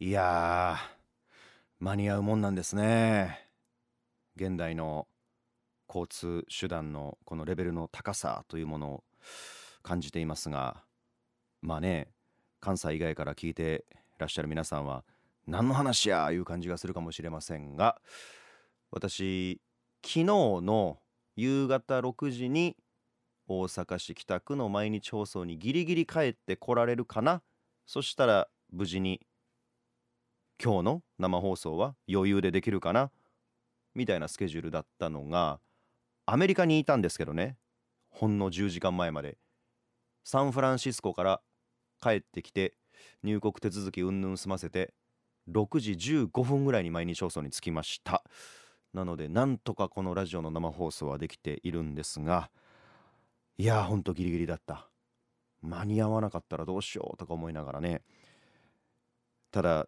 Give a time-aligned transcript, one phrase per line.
[0.00, 0.76] いや
[1.78, 3.48] 間に合うもんなんですね。
[4.34, 5.06] 現代の
[5.88, 9.04] 交通手段のこのレベルの高さというものを
[9.84, 10.82] 感じていますが
[11.62, 12.08] まあね
[12.58, 13.84] 関西以外から聞いて
[14.18, 15.04] らっしゃる皆さんは
[15.46, 18.00] 何の話やいう感じがするかもしれませんが
[18.90, 19.60] 私
[20.02, 20.98] 昨日の
[21.36, 22.76] 夕方6時に
[23.46, 27.42] 大阪市北区の毎日放送にギリギリ帰ってこられるかな？
[27.86, 29.20] そしたら無事に
[30.62, 33.10] 今日の生放送は余裕でできるかな？
[33.94, 35.60] みたいなスケジュールだったのが
[36.26, 37.56] アメリカにいたんですけどね。
[38.10, 39.38] ほんの10時間前まで。
[40.24, 41.40] サンフランシスコから
[42.00, 42.74] 帰ってきて
[43.22, 44.94] 入国手続きうんぬん済ませて
[45.50, 48.22] 6時15分ぐらいに毎日放送に着きました。
[48.94, 52.50] なのでなんとかこのラジオの生放送はできているんですが
[53.58, 54.88] いやーほんとギリギリだった。
[55.62, 58.02] 間に合わなかったらどうしようとか思いながらね。
[59.50, 59.86] ただ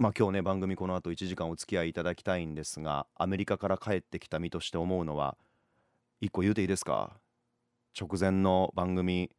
[0.00, 5.36] まあ今日ね番組この後1時間お付き合いいただきたいんですがアメリカから帰ってきた身として思うのは
[6.22, 7.18] 一個言うていいですか？
[8.00, 9.30] 直前の番組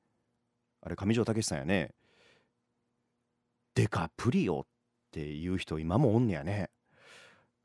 [0.83, 1.95] あれ上条武さんやね。
[3.73, 4.63] デカプリオっ
[5.11, 6.69] ていう人今もおんねやね。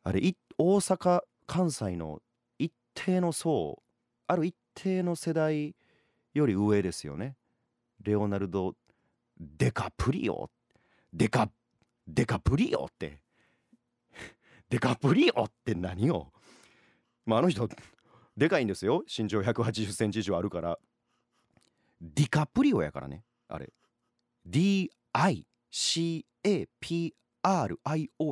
[0.03, 2.23] あれ大阪関西の
[2.59, 3.83] 一定の層
[4.27, 5.77] ある一定の世代
[6.33, 7.37] より上ですよね。
[8.03, 8.75] レオナルド・
[9.39, 10.48] デカプリオ。
[11.13, 11.51] デカ
[12.07, 13.21] デカプリオって。
[14.71, 16.33] デカプリオって何よ？
[17.25, 17.69] まああの人
[18.37, 19.05] でかいんですよ。
[19.07, 20.79] 身長180センチ以上あるから。
[22.01, 23.25] ディカプリオやからね。
[23.48, 23.73] あれ。
[24.47, 24.91] DICAPRIO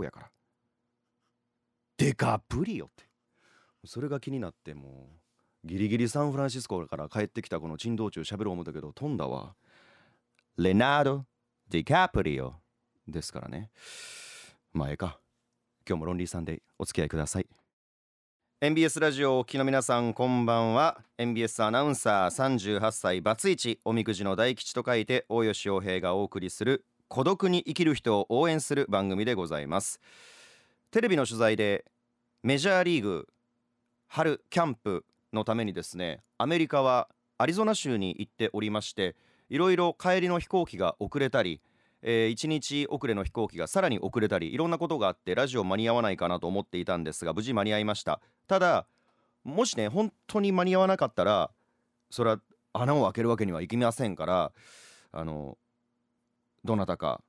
[0.04, 0.30] やから。
[1.96, 3.08] デカプリオって。
[3.86, 5.10] それが気になっても
[5.64, 9.56] うギリギリサンフランシスコから帰ってきたこの珍道中喋ろう思ったけど飛んだわ。
[10.56, 11.26] レナード・
[11.68, 12.63] ディカプリオ。
[13.06, 13.70] ですからね。
[14.72, 15.18] まあええか。
[15.86, 17.46] 今日もロンリーさんでお付き合いください。
[18.60, 21.02] NBS ラジオをお聞きの皆さんこんばんは。
[21.18, 30.00] NBS アナウンサー38歳バツイチおみくじの大吉と書いて大吉洋平がお送りする孤独に生きる人を応援する番組でございます。
[30.90, 31.84] テレビの取材で
[32.42, 33.28] メジャーリーグ
[34.06, 39.16] 春キャンプのためにですねアメリカはアリゾナ州に行っておりまして
[39.50, 41.60] いろいろ帰りの飛行機が遅れたり
[42.06, 48.20] えー、1日遅れの飛行機がさらに遅れたりいろんなことがあってラジオ間に合わないかなと思っていたんですが無事間に合いました。
[48.46, 48.86] ただ
[49.42, 51.50] もしね本当に間に合わなかったら
[52.10, 52.40] それは
[52.74, 54.52] 穴を開けるわけにはいきませんから
[55.12, 55.56] あの
[56.62, 57.22] どなたか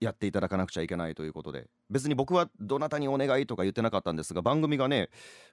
[0.00, 1.68] やっていただかなくちゃいけないということで。
[1.90, 5.08] 別に僕はどなたにお願いとか言ってなかったんですが番組がね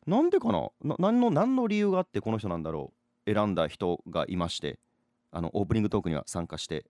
[0.06, 0.68] なんでかな
[1.00, 2.92] 何の何の理由があってこの人なんだろ
[3.26, 4.80] う選んだ人がいまして
[5.32, 6.86] あのオープニングトークには参加して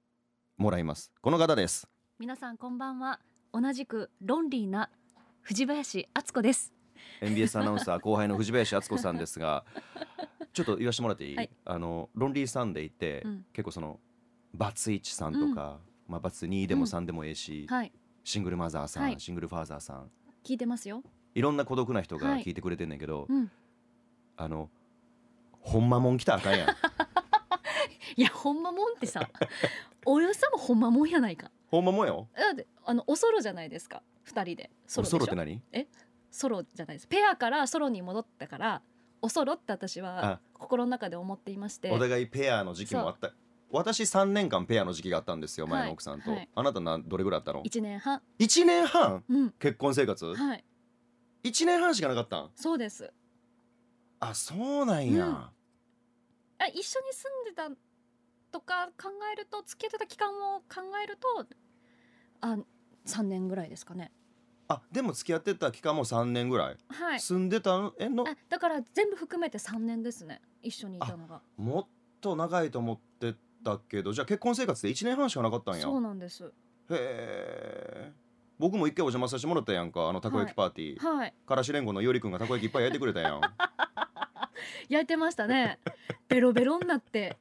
[0.58, 1.12] もらいます。
[1.22, 1.88] この方です。
[2.18, 3.20] 皆さんこんばんは。
[3.52, 4.90] 同じくロンリーな
[5.42, 6.74] 藤林敦子です。
[7.20, 9.66] NBS アナウンサー後輩の藤林敦子さんですが
[10.54, 11.50] ちょっと言わせてもらっていい、はい。
[11.66, 13.46] あのロンリーサンデーって、うん。
[13.52, 14.00] 結構その
[14.54, 17.92] バツイチさんとか、まあバツ2でも3でもええし、はい。
[18.24, 19.20] シングルマザーさん、はい。
[19.20, 20.10] シングルファーザーさん。
[20.46, 21.04] 聞いてますよ。
[21.34, 22.44] いろんな孤独な人がはい。
[22.44, 23.52] 聞いてくれてんねんけど、うん。
[24.38, 24.70] あの
[25.60, 26.70] ほんまもん来たらあかんやん。
[28.16, 29.30] いやほんまもんってさ
[30.06, 31.52] およさもほんまもんやないか。
[31.68, 34.02] ほんまもんよだってあのおソロじゃないですか。
[34.24, 34.72] 二人で。
[34.88, 35.18] ソロでしょ？
[35.20, 35.62] ソロって何？
[36.32, 37.08] ソロじゃないです。
[37.08, 38.82] ペアからソロに戻ったから
[39.22, 40.40] おソロって私はあ。
[40.54, 41.92] 心の中で思っていまして。
[41.92, 43.34] お互いペアの時期もあった。
[43.72, 46.40] 私3年間ペアの時期があったんですよ前の奥さんと、はい。
[46.40, 47.62] はいあなたなどれぐらいあったの？
[47.64, 48.22] 一年半。
[48.40, 49.24] 1年半？
[49.28, 49.52] うん。
[49.60, 50.64] 結婚生活、はい。
[51.44, 52.52] 1年半しかなかったん？
[52.56, 53.12] そうです。
[54.20, 55.34] あそうなんや、うん。
[55.34, 55.52] あ
[56.74, 57.70] 一緒に住んでた
[58.56, 61.46] とか考えると付き合ってた期間を考えると
[62.40, 62.58] あ
[63.04, 64.14] 三年ぐらいですかね。
[64.70, 67.20] あでも付き合ってた期間も3年ぐらい、はい。
[67.20, 67.92] 住んでたん？
[68.00, 68.24] えの？
[68.26, 70.42] あだから全部含めて三年ですね。
[70.64, 71.42] 一緒にいたのが。
[71.58, 71.88] もっ
[72.22, 75.82] と長いと思ってたけどじゃあ結婚生活で1年半しかなかったんや。
[75.82, 76.46] そうなんです。
[76.46, 76.50] へ
[76.92, 78.14] え。
[78.58, 81.34] 僕も一回お邪魔させてもらったやんかあのたこ焼きパーティー、はい。
[81.46, 83.42] からしれんごのよりくんがたこ焼きいっぱい焼いてくれたやん。
[84.88, 85.80] 焼いてましたね。
[86.28, 87.38] ベロベロになって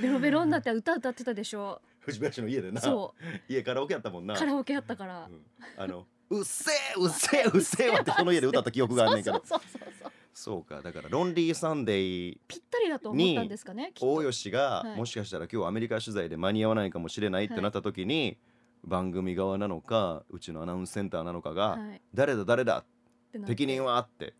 [0.00, 1.80] ベロベロになって歌歌ってたでしょ。
[2.00, 2.80] 藤林の家でな。
[2.80, 3.14] そ
[3.48, 4.34] 家カラオケやったもんな。
[4.34, 5.28] うカラオケやったから。
[5.30, 5.44] うん。
[5.76, 9.42] あのうっせえうっせえうっせえわってその家で歌った記憶があんねんけど。
[9.44, 10.64] そうそうそうそうそう。
[10.64, 14.96] かだからロンリーサンデーぴったりだと思ったんですかね大吉が、はい。
[14.96, 18.38] もしかしたら今日アメリカ取材で間に合わないかもしれないってなった時に、
[18.84, 22.02] 番組側なのかうちのアナウンスセンターなのかが、はい。
[22.14, 22.84] 誰だ誰だっ
[23.30, 23.54] てなって。
[23.54, 24.34] 適任はって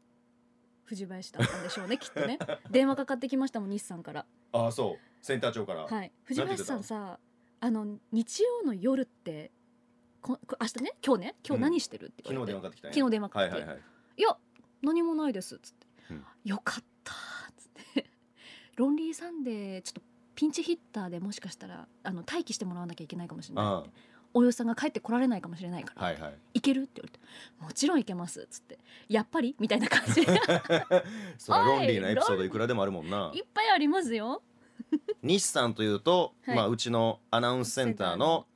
[0.93, 2.39] 藤林だったんでしょうねきっとね。
[2.71, 4.27] 電話かかってきましたもん日産から。
[4.53, 6.13] ああそうセンター長から、はい。
[6.25, 7.19] 藤林さなんてんさ
[7.61, 9.51] あの日曜の夜って
[10.21, 10.93] ここ明日ね？
[11.05, 11.35] 今日ね？
[11.47, 12.95] 今日何してるって昨日言われて、電話かかってきたんや。
[12.95, 13.83] 昨日電話かかって、はいはいはい。
[14.19, 14.37] いや
[14.83, 16.25] 何もないですっつって、うん。
[16.45, 17.17] よかったっ
[17.57, 18.11] つって。
[18.77, 20.03] ロンリーサンデーちょっと
[20.35, 23.91] ピンチヒッターでもしかしたらあの待機してもらわなきゃいけないかもしれないあって
[24.35, 26.83] およさんが帰ってこられないかもしれないから、はいはい行ける？
[26.83, 27.21] って言われて
[27.65, 29.55] もちろん行けますっつってやっぱり？
[29.59, 30.27] みたいな感じいっ
[31.39, 33.33] それロンリーなエピソードいくらでもあるもんな。
[33.55, 34.43] ぱいありますよ。
[35.23, 36.57] 西さんというと、はい。
[36.57, 38.47] まあうちのアナウンスセンターの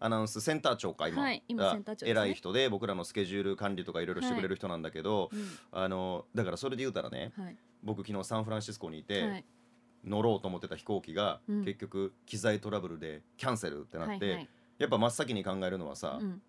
[0.00, 2.10] アナウンスセンター長か今,、はい今センター長ね。
[2.10, 5.48] 偉い人で僕らのスケジュール管理とかいろいろしてくれる人なんだけど、うん。
[5.70, 7.56] あのだからそれで言うたらねはい。
[7.82, 9.44] 僕昨日サンフランシスコにいて、はい。
[10.04, 11.64] 乗ろうと思ってた飛行機が、うん。
[11.64, 14.48] 結局機材トラブルでキャンセルってなって、はいはい
[14.82, 16.42] やっぱ真っ先に考えるのはさ、うん。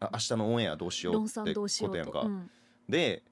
[0.00, 2.26] あ明日のオンエアどうしよう論ってことやんか。
[2.88, 3.22] で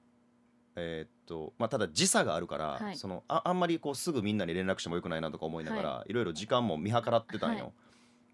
[0.75, 2.97] えーっとまあ、ただ時差があるから、はい。
[2.97, 6.13] そのああんまりこうすぐみんなに連絡してもよくないなとか思いながら、、はい。
[6.13, 7.65] ろいろ時間も見計らってたんよ。
[7.65, 7.73] はい。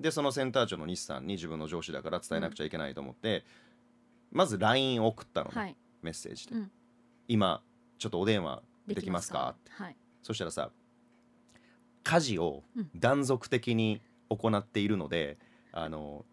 [0.04, 3.44] でそのセンター長の西さんに自分の上司だから伝えなくちゃいけないと思って、
[4.32, 5.76] まず LINE を送ったのね、はい。
[6.02, 6.72] メッセージで、うん。
[7.28, 7.62] 今
[7.98, 9.56] ちょっとお電話できますか？
[9.70, 9.96] はい。
[10.22, 10.70] そしたらさ
[12.04, 12.64] 家事を
[12.96, 15.38] 断続的に行っているので、
[15.76, 16.26] あの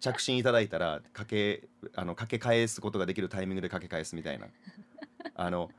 [0.00, 4.46] 着信いただいたらかけあのかけ返すことができるタイミングでかけ返すみたいな。
[5.34, 5.70] あの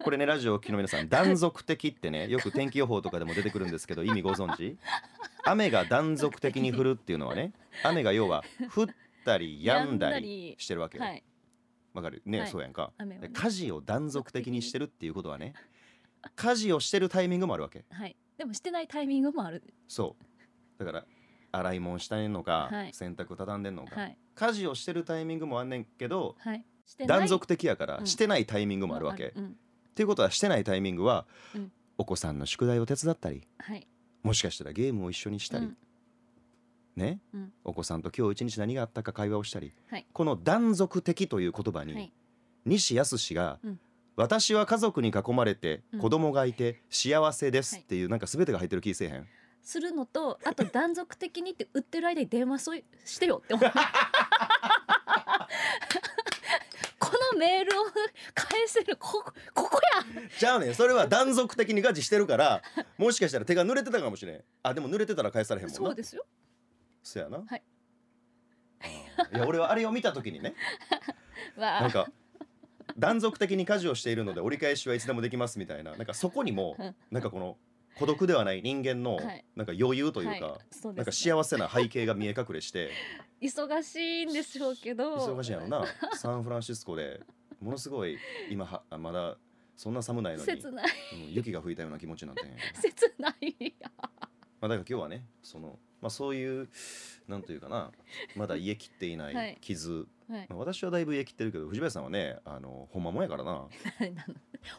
[0.00, 4.76] これねラジオをお聞きの皆さん断続的ってねよく天気予報とかでも出てくるんですけど意味ご存知？
[5.44, 7.52] 雨が断続的に降るっていうのはね
[7.84, 8.42] 雨が要は
[8.74, 8.86] 降っ
[9.24, 11.04] たり止んだりしてるわけよ。
[11.04, 11.22] はい
[11.94, 12.22] わかる？
[12.26, 12.50] ね、はい。
[12.50, 12.92] そうやんか。
[13.04, 13.18] ね。
[13.20, 15.54] で家事を断続的にしてるっていうことはね
[16.36, 17.84] 家事をしてるタイミングもあるわけ。
[17.90, 18.16] はい。
[18.36, 19.62] でもしてないタイミングもある。
[19.88, 20.16] そ
[20.78, 20.84] う。
[20.84, 21.04] だから
[21.52, 22.92] 洗い物したいのか、はい。
[22.92, 24.18] 洗濯畳んでんのか、はい。
[24.34, 26.64] 家事をしてるタイミングもあんねんけどはい。
[26.86, 27.18] してない。
[27.20, 28.06] 断続的やからうん。
[28.06, 29.56] してないタイミングもあるわけ、っうん。
[29.94, 31.72] ていうことはしてないタイミングは、うん。
[31.96, 33.86] お子さんの宿題を手伝ったりはい。
[34.22, 35.76] もしかしたらゲームを一緒にしたり、うん。
[36.96, 37.52] ね、うん。
[37.64, 40.06] お子さんと今日一日何があったか会話をしたり、はい。
[40.12, 42.12] この断続的という言葉に、はい。
[42.64, 43.80] 西康が、うん。
[44.16, 46.00] 私は家族に囲まれてうん。
[46.00, 47.82] 子供がいて幸せですはい。
[47.84, 49.26] っていう、なんか全てが入ってる気せえへん？
[49.68, 52.74] するのとあと断続的にって売ってる間に電話そ
[53.04, 53.70] してよって思う。
[56.98, 57.84] このメールを
[58.32, 60.22] 返せるここここや。
[60.38, 62.62] じゃあねそれは断続的にガチしてるから
[62.96, 64.42] もしかしたら手が濡れてたかもしれん。
[64.62, 65.76] あでも濡れてたら返されへんもんな。
[65.76, 66.24] そうですよ。
[67.02, 67.44] そうやな。
[67.46, 67.62] はい。
[69.34, 70.54] いや俺はあれを見た時にね。
[71.58, 72.10] なんか
[72.96, 75.94] 断続的に家事をしているので折り返しはいつでもできますみたいな。
[75.94, 76.96] なんかそこにもうん。
[77.10, 77.58] なんかこの
[77.98, 79.44] 孤独ではない人間のはい。
[79.56, 80.60] なんか余裕というか、はい。
[80.70, 82.90] そうなんかですね幸せな背景が見え隠れして
[83.40, 85.16] 忙しいんでしょうけど。
[85.16, 85.84] 忙しいやろな。
[86.14, 87.20] サンフランシスコで
[87.60, 88.18] ものすごい
[88.50, 89.36] 今はあまだ
[89.76, 90.86] そんな寒ないのに、切ない。
[91.14, 93.74] うん雪が降いたような気持ちになってん切ない。
[94.60, 96.68] まあだから今日はねその、まあ、そういう
[97.28, 97.92] なんというかな
[98.34, 99.54] まだ癒えきっていなはい。
[99.54, 100.46] い傷、はい。
[100.48, 103.66] まあ、私はだいぶ癒えきってるけど藤林さんはねあのほんまもんやからな。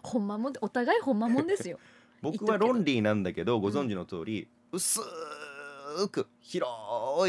[0.03, 1.79] ほんまもんでお互いほんまもんですよ
[2.21, 4.99] 僕はロンリーなんだけどご存知の通り、薄
[6.11, 6.67] く広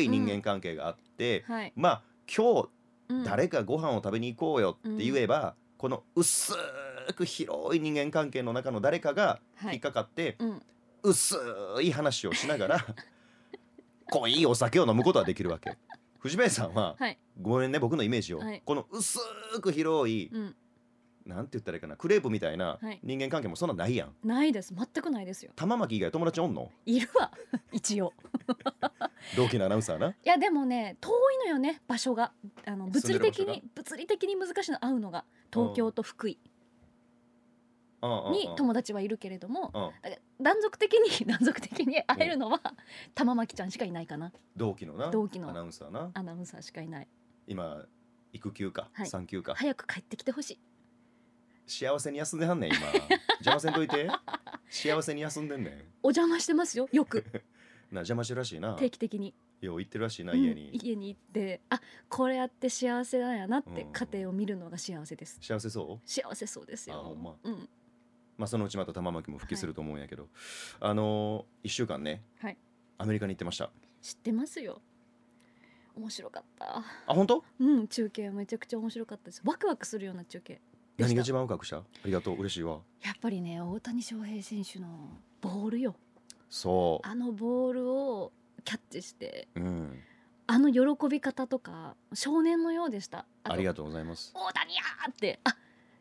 [0.02, 2.68] い人間関係があって、はい、まあ今日
[3.10, 3.24] うん。
[3.24, 6.54] 誰かご飯を食べに行こうよって言えば、この薄
[7.16, 10.62] く広い人間関係の中の誰かが引っはいかかって、うん。
[11.02, 11.36] 薄
[11.82, 12.86] い話をしながら
[14.12, 15.76] 濃いお酒を飲むことはできるわけ。
[16.18, 17.18] 藤林さんははい。
[17.40, 18.62] ごめんね僕のイメージを、はい。
[18.64, 19.18] この薄
[19.60, 20.56] く広い、うん
[21.26, 22.98] なんて言ったらいいかなクレープみたいなはい。
[23.02, 24.14] 人間関係もそんなないやん。
[24.26, 24.74] ないです。
[24.74, 25.52] 全くないですよ。
[25.56, 26.70] 玉巻以外友達おんの？
[26.86, 27.30] いるわ。
[27.72, 28.12] 一応。
[29.36, 30.08] 同期のアナウンサーな？
[30.10, 32.32] いやでもね遠いのよね場所が。
[32.64, 35.24] あの物理的住んでるに物理的に難しいの会うのが。
[35.52, 36.38] 東京と福井。
[38.32, 39.82] に友達はいるけれどもうん。
[39.82, 42.60] うんだから断続的に 断続的に会えるのは
[43.14, 44.32] 玉巻ちゃんしかいないかな。
[44.56, 45.10] 同期のな？
[45.10, 46.10] 同期のアナウンサーな？
[46.14, 47.08] アナウンサーしかいない。
[47.46, 47.84] 今
[48.32, 49.06] 育休か、はい。
[49.06, 49.54] 産休か？
[49.54, 50.60] 早く帰ってきてほしい
[51.70, 52.80] 幸せに休んではんねん今。
[53.40, 54.08] 邪魔せんといて。
[54.68, 55.74] 幸せに休んでんねん。
[56.02, 57.24] お邪魔してますよよく。
[57.92, 58.74] な邪魔してるらしいな。
[58.74, 59.34] 定期的に。
[59.60, 63.92] よう行ってるらしいなうん家に、家に行ってあこれやって幸せだやなってうん。
[63.92, 65.38] 家庭を見るのが幸せです。
[65.40, 66.08] 幸せそう？
[66.08, 67.14] 幸せそうですよ。
[67.14, 67.36] ま。
[67.44, 67.68] うん。
[68.36, 70.28] まあそのうちまた玉巻も復帰すると思うんやけど、
[70.80, 72.56] あのー、1週間ね、はい。
[72.98, 73.70] アメリカに行ってました。
[74.00, 74.80] 知ってますよ。
[75.94, 76.78] 面白かった。
[76.78, 77.44] あ本当？
[77.58, 79.42] うん中継めちゃくちゃ面白かったです。
[79.44, 80.60] ワクワクするような中継
[81.00, 81.78] 何が一番深くした？
[81.78, 82.36] ありがとう。
[82.36, 82.80] 嬉しいわ。
[83.02, 84.86] やっぱりね大谷翔平選手の
[85.40, 85.96] ボールよ。
[86.48, 88.32] そあのボールを
[88.64, 89.98] キャッチしてううん。
[90.46, 93.24] あの喜び方とか少年のようでした。
[93.44, 95.10] とありがとうございます大谷やー！
[95.10, 95.40] って。
[95.44, 95.56] あ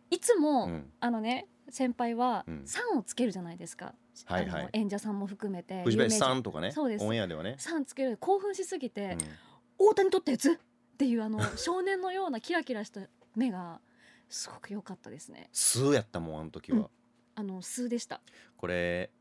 [0.09, 0.91] いつも、うん。
[0.99, 3.93] あのね先輩はうん「さん」をつけるじゃないですか、
[4.25, 4.69] はいはい。
[4.73, 7.05] 演者さんも含めて藤林さんとかねそうです。
[7.05, 7.57] オンエアではね。
[7.59, 9.19] 人さんつける興奮しすぎうてん
[9.77, 10.51] 「大谷取ったやつ？
[10.53, 10.57] っ
[10.97, 13.01] ていうあの少年のようなキラキラした
[13.35, 13.79] 目が
[14.29, 15.49] すごく良かったですね。
[15.51, 16.87] 数やったもんあの時は、うん。
[17.35, 18.21] あの数でした。
[18.57, 19.11] これ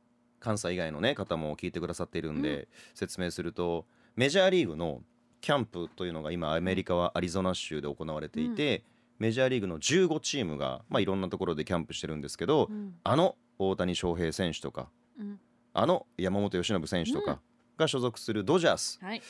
[0.41, 3.87] 関西以外のね方も聞いてくださっているんで、説明すると
[4.17, 5.03] メジャーリーグの
[5.41, 8.85] キャンプというのが今アメリカはアリゾナ州で行われていて、
[9.19, 12.95] メジャーリーグの15チームが、まあ、いろんなところでキャンプしてるんですけど、うん。
[13.05, 14.89] あの大谷翔平選手とか
[15.19, 15.41] うん。
[15.73, 17.25] あの山本由伸選手とうん。
[17.25, 17.41] か
[17.77, 19.23] が所属するドジャース、はい。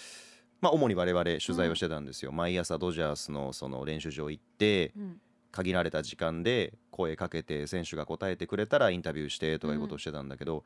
[0.60, 5.20] まあ、主に我々取材をしてたんですよ、毎朝ドジャースのその練習場行ってうん
[5.50, 10.64] 限られた時間で声かけて選手が答えてくれたらインタビューしてとかいうことをしてたんだけど、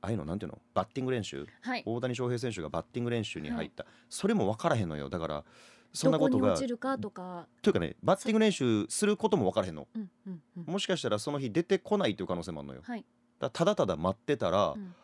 [0.00, 0.58] ああいうのなんていうの？
[0.74, 1.46] バッティング練習？
[1.60, 1.82] はい。
[1.84, 5.08] 大谷翔平選手がバッティング練習に入った、それも分からへんのよ。
[5.08, 5.44] だから
[5.92, 7.46] そんなどことが落ちるかとか。
[7.62, 9.88] というかねバッティング練習することも分からへんの。
[9.94, 10.64] うんうんうん。
[10.72, 12.80] もしかしたらその日出てこないという可能性もあるのよ。
[12.84, 13.04] はい。
[13.40, 14.94] だただただ待ってたら、うん。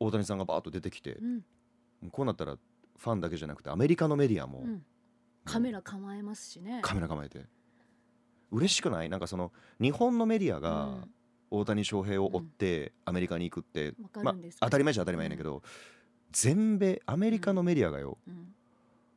[0.00, 1.42] 大谷さんがバーッと出てきて、うん。
[2.10, 2.56] こうなったら
[2.98, 4.82] ファンだけじゃなくてアメリカのメディアも、うん。
[5.44, 6.80] カメラ構えますしね。
[6.82, 7.46] カメラ構えて
[8.50, 9.08] 嬉しくない？
[9.08, 11.10] なんかその日本のメディアうがん。
[11.52, 15.64] 大谷翔平を追ってアメリカに行くって、わかまあ当たり前じゃ当たり前やねんけど、
[16.30, 18.54] 全米アメリカのメディアがよ、うん。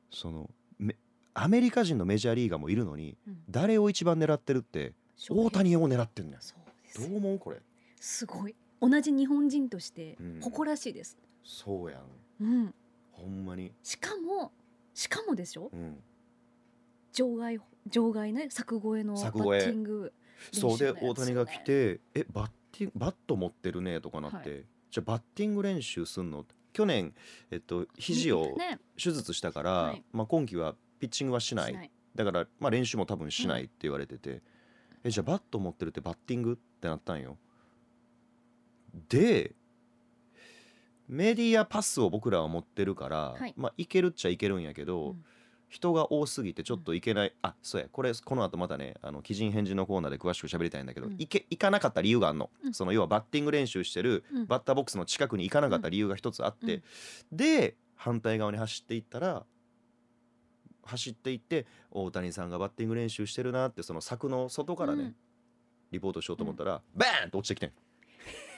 [0.10, 0.50] その
[0.80, 0.96] め
[1.36, 3.44] アメリカ人のメジャーリーガーもいるのにうん。
[3.52, 4.94] 誰を一番狙ってるって
[5.30, 7.08] 大谷を狙ってんねんそうです。
[7.08, 7.58] どう思うこれ？
[8.00, 8.56] すごい。
[8.82, 10.40] 同じ日本人としてうん。
[10.42, 12.02] 誇らしいです、そうやん。
[12.42, 12.74] うん、
[13.12, 13.72] ほんまに。
[13.84, 14.52] しかも
[14.96, 15.70] しかもでしょ？
[15.72, 15.98] うん
[17.14, 20.14] 場外場外ね柵越えのバッティング
[20.52, 24.44] そうで大谷が来て「えバッティングバット持ってるね」とかなって、は
[24.92, 26.46] じゃあバッティング練習すんの？
[26.74, 27.14] 去年、
[27.52, 28.80] えっと、肘をね。
[28.98, 30.04] 手術したから、はい。
[30.12, 31.92] まあ、今季はピッチングはしない。
[32.16, 34.42] だから、まあ、練習も多分しないって言われてて、
[35.04, 37.38] えじゃあバット持ってるってバッティングってなったんよ。
[39.08, 39.54] で
[41.08, 43.54] メディアパスを僕らは持ってるから、はい。
[43.56, 45.26] まあいけるっちゃいけるんやけど、うん
[45.74, 47.88] 人が多すぎてちょっといけない、あそうや。
[47.92, 51.16] これこの後またねあの鬼人返事のコーナーで詳しく喋りたいんだけど、うん。
[51.18, 52.74] いけ行かなかった理由があんの、うん。
[52.76, 54.46] その要はバッティング練習してるうん。
[54.46, 56.84] バッターボックスの近くに行かなかった理由が一つあって、
[57.32, 59.46] で反対側に走っていったら
[60.84, 65.16] 走っていって大谷さんがバッティング練習してるなってその柵の外からね、うん。
[65.92, 67.72] リポートしようと思ったら、バーンと落ちてきてん。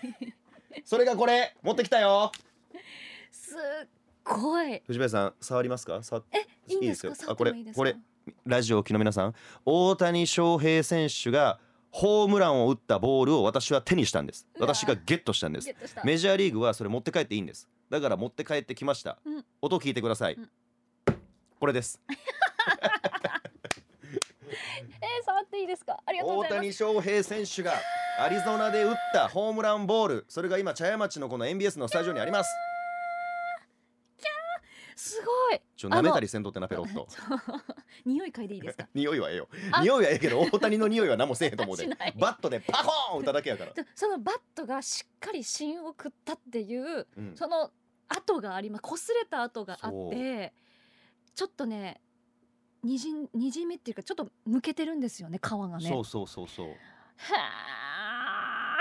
[0.83, 2.31] それがこれ持ってきたよ。
[3.31, 3.87] すっ
[4.23, 4.81] ごい。
[4.87, 6.01] 藤林さん触りますか？
[6.03, 6.25] 触っ
[6.67, 7.13] いいんですよ。
[7.27, 7.85] あこれこ
[8.45, 9.33] ラジオをお聞きの皆さん
[9.65, 11.59] 大谷翔平選手が
[11.91, 14.45] ホームランを打ったボールを私は手にしたんです。
[14.59, 15.73] 私がゲットしたんです。
[16.03, 17.69] メジャーリーグはそれ持って帰っていいんです。
[17.89, 19.45] だから持って帰ってきました、うん。
[19.61, 20.49] 音聞いてください、うん。
[21.59, 22.01] これです。
[22.09, 25.99] えー、触っていいですか？
[26.05, 26.79] ありがとうご大ざいます。
[26.79, 27.73] 谷翔平選手が
[28.19, 30.25] アリゾナで打ったホームランボール。
[30.27, 32.49] それが今茶屋町のこの MBS のスタジオにあります
[35.05, 35.61] すごい。
[35.75, 37.07] ちょ舐めたりせんとってなペロッと。
[38.05, 38.87] 匂い嗅いでいいですか？
[38.93, 39.47] 匂いはええよ。
[39.71, 39.81] あ。
[39.81, 41.87] 匂いはええけど大谷の匂いは何もせえへんと思うで。
[42.19, 47.35] バットでパコーン打っただけやから、そのバットがしっかり芯を食ったっていううん。
[47.35, 47.71] その
[48.07, 50.53] 跡があります擦れた跡があって
[51.33, 51.99] ちょっとね
[52.83, 55.87] にじんにじみっていうかちょっと抜けてるんですよね皮がね。
[55.89, 56.67] そうそうそうそう。
[57.17, 58.79] は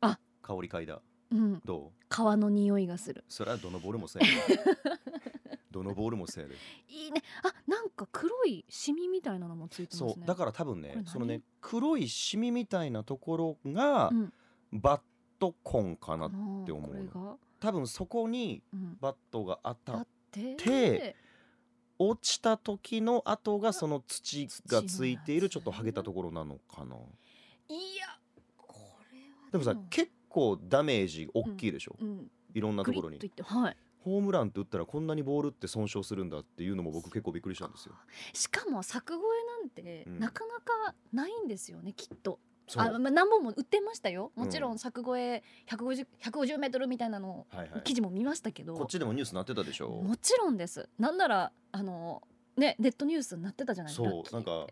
[0.00, 0.18] あ。
[0.42, 1.60] 香り嗅いだうん。
[1.64, 2.14] どう？
[2.14, 3.24] 皮の匂いがする。
[3.28, 4.58] それはどのボールもそうやで
[5.70, 6.54] どのボールもそうやで
[6.88, 7.22] いいね。
[7.42, 10.12] あなんか黒いシミみたいなのもついてますね。
[10.16, 14.32] そうだから多分ねそのね黒いシミみたいなところがうん。
[14.72, 15.00] バッ
[15.38, 16.30] トコンかなっ
[16.66, 20.54] て思う多分そこにうん、バットが当たあっって？
[20.56, 21.16] て
[21.98, 26.96] 落ちた時の跡がその土がついているちょっと剥げたところなのかな。
[27.68, 28.06] いや
[28.56, 28.74] こ
[29.12, 33.18] れはでもさ結構ダメージ大きいでしょ、うん、いろんなところに。
[33.42, 33.76] はい。
[34.04, 37.94] ホームランって打ったらこんなにボールって損傷するんだっていうのも僕結構びっくりしたんですよ。
[38.32, 40.18] しかも柵越えなんてうん。
[40.18, 42.38] なかなかないんですよね、きっと。
[42.76, 44.30] あ、まあ、何本も売ってましたよ。
[44.36, 47.82] もちろうんん柵越え 150, 150メートルみたいなのはいはい。
[47.82, 49.88] 記事も見ましたけど、こっちでもニュースなってたでしょ？
[49.88, 50.88] もちろんです。
[50.98, 52.22] なんならあの
[52.56, 54.66] ねネットニュースになってたじゃないですかそうなんか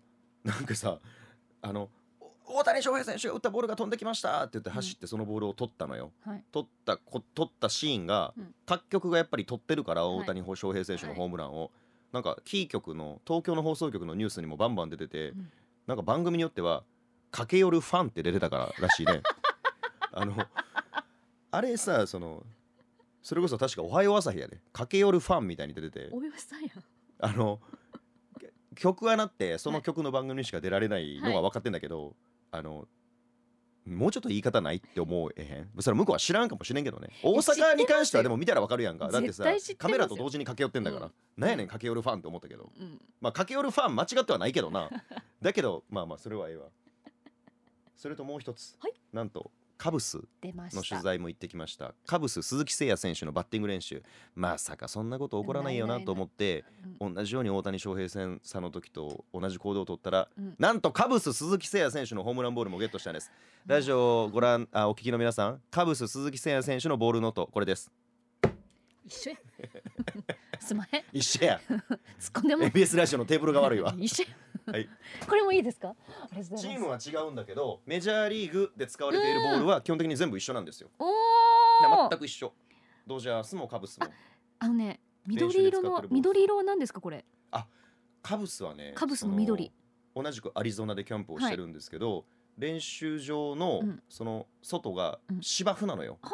[0.44, 1.00] なんかさ
[1.62, 1.88] あのお
[2.48, 6.44] 大谷翔平選手が打ったボールが飛んできましたって言って走ってそのボールを取ったのよ、はい。
[6.52, 8.54] 取ったこ取ったシーンが、うん。
[8.64, 10.20] 各局がやっぱり撮ってるからはい。
[10.20, 11.70] 大谷翔平選手のホームランを、
[12.12, 15.50] なんかキー局の東京の放送局のニュースにもバンバン出てて、うん。
[15.86, 16.84] なんか番組によっては
[17.30, 19.22] 駆け寄るファンって出てたかららしいね。
[20.12, 20.34] あの
[21.50, 22.44] あれさその
[23.22, 26.10] それこそ確か「おはよう朝日」やで駆け寄るファンみたいに出てて。
[27.18, 27.60] あの
[28.76, 32.14] 曲はなってその曲の番組にしか出られないのは分かってんだけど、
[32.56, 32.88] あの
[33.86, 35.80] もうちょっと言い方ないって思えへん？
[35.80, 37.08] それは向こうは知らんかもしれんけどね。
[37.22, 39.08] 大阪に関してはでも見たらわかるやんか。
[39.08, 39.44] だってさ
[39.78, 41.12] カメラと同時に駆け寄ってんだから、うん。
[41.36, 42.72] なんやねん駆け寄るファンって思ったけど。
[42.80, 43.00] うん。
[43.20, 44.90] まあ駆け寄るファン間違ってはないけどな。
[45.40, 46.66] だけどまあまあそれはええわ。
[47.94, 48.92] それともう一つ、はい。
[49.12, 51.94] なんとカブスの取材も行ってきました。
[52.06, 54.02] カブス鈴木誠也選手のバッティング練習。
[54.34, 56.64] まさかそんなこと起こらないよなと思って
[57.00, 57.14] うん。
[57.14, 60.54] 同じように大谷翔平選手の時と同じ行動を取ったら、うん。
[60.58, 63.30] なんとカブス鈴木誠也選手のホームランボールもゲットしたんです。
[63.66, 67.90] ラジオをご覧あお聞きの皆さんカブス鈴木誠也選手のボールの音これです。
[69.04, 69.36] 一緒や。
[70.58, 71.04] すまへん。
[71.12, 71.60] 一緒や。
[71.68, 71.86] 突っ
[72.32, 73.94] 込んでも MBS ラジオのテーブルが悪いわ。
[73.98, 74.88] 一緒やはい。
[75.28, 75.88] これもいいですか？
[75.88, 75.94] あ
[76.32, 77.10] りがとうござチーいます。
[77.10, 80.90] ムは違うんだけどメジャーリーグで使われているボールは基本的に全部一緒なんですよ。
[80.98, 82.52] おお全く一緒。
[83.06, 84.06] ドジャースもカブスも。
[84.58, 86.08] あのね緑色の練習で使ってるボール。
[86.10, 87.24] 緑色は何ですかこれ？
[88.22, 89.72] カブスはねカブスの緑。
[90.14, 92.24] その同じくアリゾナでキャンプをしてるんですけど、
[92.58, 94.02] 練習場のうん。
[94.08, 95.42] その外がうん。
[95.42, 96.30] 芝生なのよ、は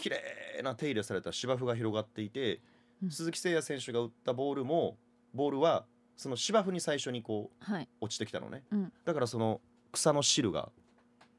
[0.00, 2.60] 綺麗な手入れされた芝生が広がっていて、
[3.02, 3.10] うん。
[3.10, 4.96] 鈴木誠也選手が打ったボールも
[5.34, 5.84] ボールは
[6.16, 7.88] その芝生に最初にこうはい。
[8.00, 8.92] 落ちてきたのね、うん。
[9.04, 9.60] だからその
[9.92, 10.70] 草の汁が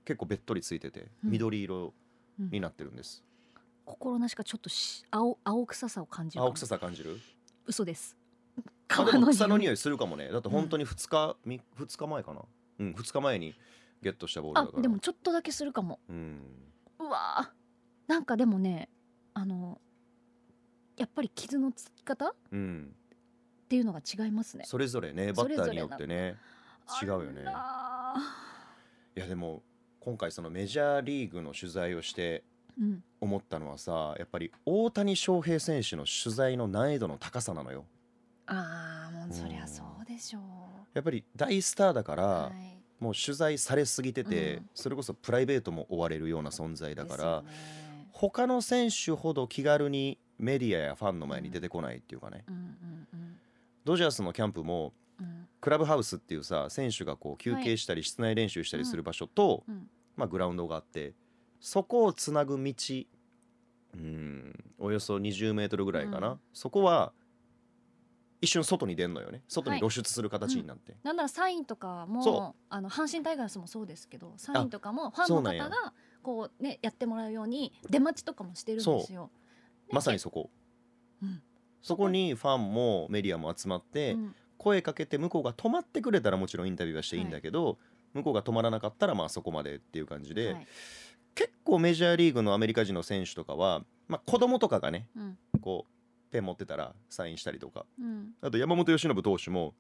[0.05, 1.31] 結構べっとりついててうん。
[1.31, 1.93] 緑色
[2.39, 3.23] になってるんです、
[3.85, 7.19] 心なしかちょっとし青青臭さを感じる青臭さ感じる？
[7.65, 8.17] 嘘です。
[8.89, 9.61] あでも草のい。
[9.61, 10.29] 匂いするかもね。
[10.29, 12.41] だって本当に2日、み2日前かな？
[12.79, 13.55] うん2日前に
[14.01, 14.79] ゲットしたボールだから。
[14.79, 15.99] あでもちょっとだけするかも。
[16.09, 16.41] うん。
[16.99, 18.09] うわー。
[18.09, 18.89] なんかでもね
[19.33, 19.79] あの
[20.97, 22.29] やっぱり傷のつき方？
[22.29, 22.95] っうん
[23.73, 24.65] ていうのが違いますね。
[24.67, 26.37] それぞれねバッターによってね
[27.01, 27.41] 違うよね。
[27.47, 28.13] あ
[29.15, 29.63] いやでも
[29.99, 32.43] 今回そのメジャーリーグの取材をして
[33.19, 37.85] 思ったのはさやっぱり大谷翔平選手の取材の難易度の高さなのよ。
[38.45, 40.43] あーもうそりゃそうでしょう。
[40.93, 42.77] やっぱり大スターだから、はい。
[42.99, 44.69] もう取材されすぎてて、うん。
[44.75, 47.47] それこそプライベートも追われるような存在だから、ね。
[48.11, 53.39] 他の選手ほど気軽にメディアやファンの前に出てこないっていうかね、うんうんうん
[53.85, 55.47] ドジャースのキャンプもうん。
[55.61, 59.87] クラブハウスっていうさ選手がこう休憩したり室内練習したりする場所と、うん。
[60.15, 61.13] まあ、グラウンドがあって
[61.59, 62.73] そこをつなぐ道
[63.95, 66.39] うんおよそ20メートルぐらいかな、うん。
[66.53, 67.13] そこは
[68.41, 69.41] 一瞬外に出んのよね。
[69.47, 69.79] 外にはい。
[69.79, 79.31] 露出する形になって、なんならサインとかそもあの阪神タイガースもそうですけどサインとかもファンの方がこうねやってもらうように出待ちとかもしてるんですよ。
[79.87, 80.49] でまさにそこ、
[81.21, 81.41] うん
[81.83, 84.35] そこにファンもメディアも集まって、うん。
[84.57, 87.77] 声かけて向こうが止まってくれたらもちろんインタビューはしていいんだけど、
[88.13, 90.67] 向こうが止まらなかったらまあそこまでっていう感じで、はい。
[91.35, 95.37] 結構メジャーリーグのアメリカ人の選手とかは、まあ、子供とかがねうん。
[95.59, 98.31] こうペン持ってたらサインしたりとかうん。
[98.41, 99.73] あと山本由伸投手も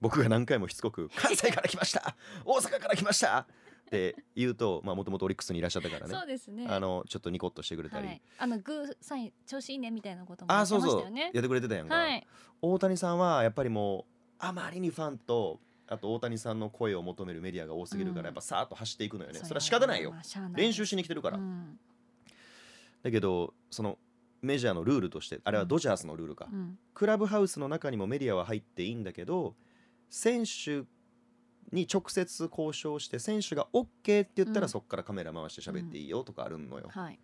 [0.00, 3.46] 僕が何回もしつこく「関西から来ました大阪から来ました!」
[3.92, 6.14] って言うともともとオリックスにいらっしゃったからね。
[6.14, 6.66] そうですね。
[6.66, 11.18] あのちょっとニコッとしてくれたり、はい、あのグーサイン調子いいねみたいなこともああそうそう。
[11.18, 12.26] やってくれてたやんか、はい。
[12.62, 14.04] 大谷さんはやっぱりもう
[14.38, 18.26] あまりにファンとあと大谷さんの声を求めるメディアが多すぎるから、うん。
[18.26, 19.40] やっぱさーっと走っていくのよね。
[19.42, 20.12] うそれは仕方ないよ。
[20.12, 21.78] まあない練習しに来てるから、うん。
[23.02, 23.98] だけどその
[24.40, 26.78] メジャーのルールとしてあれはドジャースのルールか、うん。
[26.94, 29.54] クラブハウスの中にもメディアは入っていいんだけど
[30.08, 30.84] 選手
[31.70, 33.86] に直接交渉して選手が OK っ
[34.24, 34.68] て言ったら、うん。
[34.68, 37.18] そこからカメラ回して喋っていいよとかあるのよ、はい。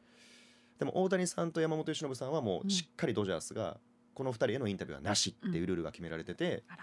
[0.79, 3.79] でも大谷さんと山本由伸さんはもううんしっかりドジャースが
[4.15, 6.83] この2人へのインタビューはなしっていうルールが決められてて、あら。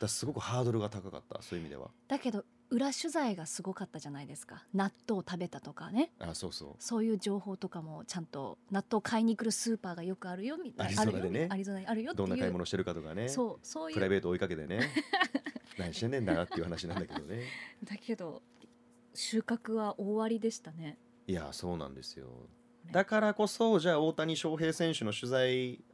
[0.00, 1.90] だすごくハードルが高かったそういう意味では。
[2.08, 4.64] だけど裏取材がすごかったじゃないですか。
[4.72, 6.12] 納豆食べたとかね。
[6.20, 6.74] あそうそう。
[6.78, 11.02] そういう情報とかもちゃんと納豆買いに来るスーパーがよくあるよみたいな。
[11.02, 11.48] アリゾナでね。
[11.50, 13.28] アリゾナにあるよどんな買い物してるかとかね。
[13.28, 13.94] そうそういう。
[13.94, 14.88] プライベート追いかけてね
[15.80, 17.42] 何してんねんなっていう話なんだけどね。
[17.84, 18.42] だけど
[19.14, 20.98] 収穫は大ありでしたね。
[21.26, 22.48] いやそうなんですよ。
[22.84, 25.84] ねだからこそじゃあ大谷翔平選手の取材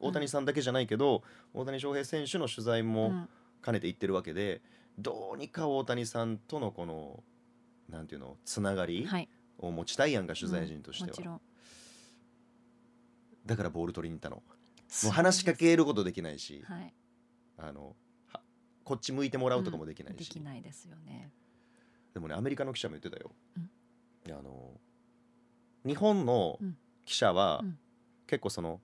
[0.00, 1.22] 大谷さんだけじゃないけど、
[1.52, 3.28] 大谷翔平選手の取材うもん。
[3.62, 4.62] 兼ねていってるわけで、
[4.98, 7.22] どうにか大谷さんとのこの
[7.90, 9.28] なんていうのつながりはい。
[9.58, 11.40] を持ちたいやんか取材陣としては、もちろん。
[13.44, 14.36] だからボール取りに行ったの。
[14.36, 14.42] も
[14.88, 16.94] そうう話しかけることできないし、はい。
[17.58, 17.94] あのは
[18.84, 21.30] こっち向いてもらうとかもできないでし、きないですよね。
[22.14, 24.32] でもねアメリカの記者も言ってたよ、うん。
[24.32, 24.80] あの
[25.86, 26.76] 日本のうん。
[27.06, 27.78] 記者は、うん。
[28.26, 28.80] 結構その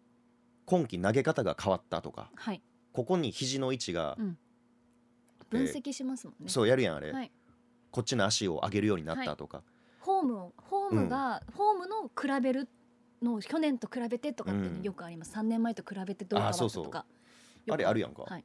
[0.64, 2.62] 今季投げ方が変わったとかはい。
[2.92, 4.38] ここに肘の位置が、うん。
[5.50, 7.30] 分析しますもんね、そうやるやんあれ、はい。
[7.92, 9.62] こっちの足を上げるようになったとか、
[10.00, 12.68] ホームをホームが、ホームの比べる
[13.22, 16.84] の去年と比べてとかってよくあります、3年前と比べてどう変わったとか、あそうそう。
[16.84, 18.22] よくあれあるやんか。
[18.22, 18.44] はい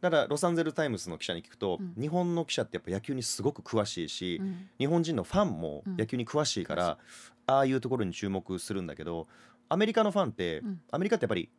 [0.00, 2.00] だからロサンゼルタイムズの記者に聞くと、うん。
[2.00, 4.68] 日本の記者ってやっぱ野球にすごく詳しいし、うん。
[4.78, 5.96] 日本人のファンもうん。
[5.96, 6.98] 野球に詳しいから、
[7.46, 9.26] ああいうところに注目するんだけど
[9.68, 10.80] アメリカのファンって、うん。
[10.90, 11.50] アメリカってやっぱり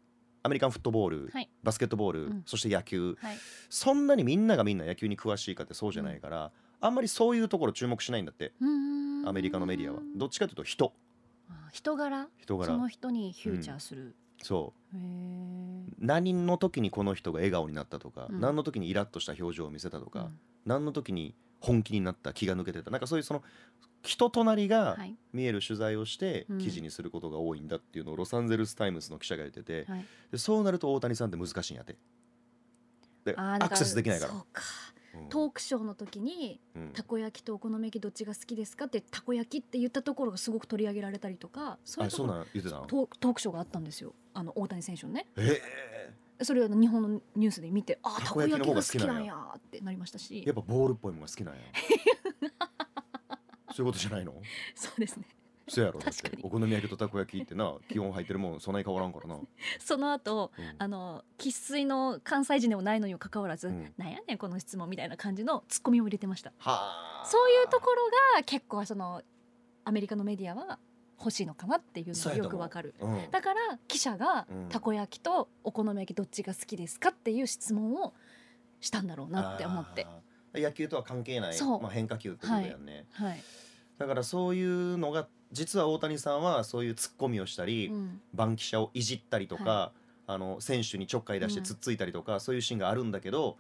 [0.44, 1.50] アメリカンフットボール、はい。
[1.64, 2.44] バスケットボール、うん。
[2.46, 3.16] そして野球。
[3.22, 3.38] はい。
[3.70, 8.54] そんなにみんながみんな野球に詳しいかってそうじゃないから、あんまりそういうところ注目しないんだって
[9.26, 10.00] アメリカのメディアは。
[10.16, 10.94] どっちかというと人。
[11.48, 12.28] あ人柄？
[12.40, 12.66] 人柄。
[12.66, 14.98] その人にフューチャーする、そう。
[16.00, 18.40] 何の時にこの人が笑顔になったとか、うん。
[18.40, 20.40] 何の時にイラッとした表情を見せたとか、うん。
[20.66, 23.44] 何の時に本気になった気が抜けてたなんかそういうその
[24.04, 25.16] 人となりがはい。
[25.32, 26.58] 見える取材をしてうん。
[26.58, 30.06] 記事にすることが多いんだっていうのをロサンゼルス・タイムズの記者が言っててはい。
[30.32, 31.98] でそうなると大谷さんって難しいんやって。
[33.26, 34.34] でアクセスできないから。
[35.30, 36.90] トークショーの時にうん。
[36.94, 42.28] たこ焼きとお好み焼きどっちが好きですかってたこ焼きって言ったところがすごく取り上げられたりとかそういあそう
[42.88, 45.28] とトークショーがあったんですよあの大谷選手のね。
[45.38, 45.62] え
[46.44, 50.42] それを日本のニュースで見てあたこたこ焼きが好きなんやってなりましたし。
[50.44, 51.62] ーやっぱボールっぽいものが好きなんや。
[53.74, 54.34] そういうことじゃないの？
[54.76, 55.26] そうですね。
[55.68, 56.38] そうやろだって。
[56.42, 59.40] お好み焼きとたこ焼きってな基本入ってるもんそんなに変わらんからな、
[59.80, 60.76] その後うん。
[60.80, 63.94] あの生粋の関西人でもないのにもかかわらず、うん。
[63.98, 66.52] なんやねんこの質問みたいな感じのツッコミを入れてました。
[66.58, 67.26] はあ。
[67.26, 67.98] そういうところ
[68.36, 69.22] が結構その
[69.86, 70.80] アメリカのメディアは
[71.22, 72.96] 欲しいのかなっていうのがよくわかる。
[73.00, 73.32] うん。
[73.32, 74.70] だから記者がうん。
[74.70, 78.14] たこ焼きとお好み焼きどっちが好きですかっていう質問を
[78.80, 80.08] したんだろうなって思って。
[80.54, 83.42] 野球とは関係ないまあ、変化球ってことやんね、はい、
[83.98, 88.22] だからそういうのが実は大谷さんはそういうツッコミをしたり、うん。
[88.34, 89.94] 番記者をいじったりとか、
[90.28, 93.58] あの選手にちょっかい出してつっついたりとか、そういうシーンがあるんだけど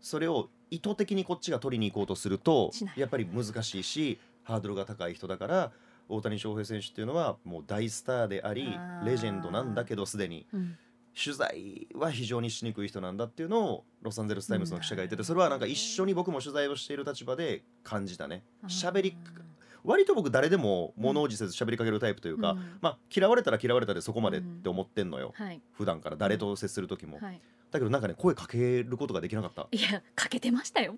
[0.00, 5.72] それを意図的にこっちが取りに行こうとするとやっぱり難しいしハードルが高い人だから
[6.08, 10.46] 大谷翔平選手っていうのはもう大スターでありレジェンドなんだけどすでに。
[10.52, 10.76] うん。
[11.16, 15.24] 取材は非常にしにくい人なんだっていうのをロサンゼルス・タイムズの記者が言っててうん。
[15.24, 18.42] それはなんか一緒に僕も取材をしている立場で感じたね。
[18.66, 19.53] 喋りあ
[19.84, 22.78] 割と僕誰でも物おじせず喋りかけるタイプというか、ーうん。
[22.80, 25.60] まあ嫌われたら嫌われたでそこまでって思ってんのよ、はい。
[25.72, 27.40] 普段から誰と接する時も、はい。
[27.70, 29.68] だけどなんかね声かけることができなかった。
[29.70, 30.96] いやかけてましたよ。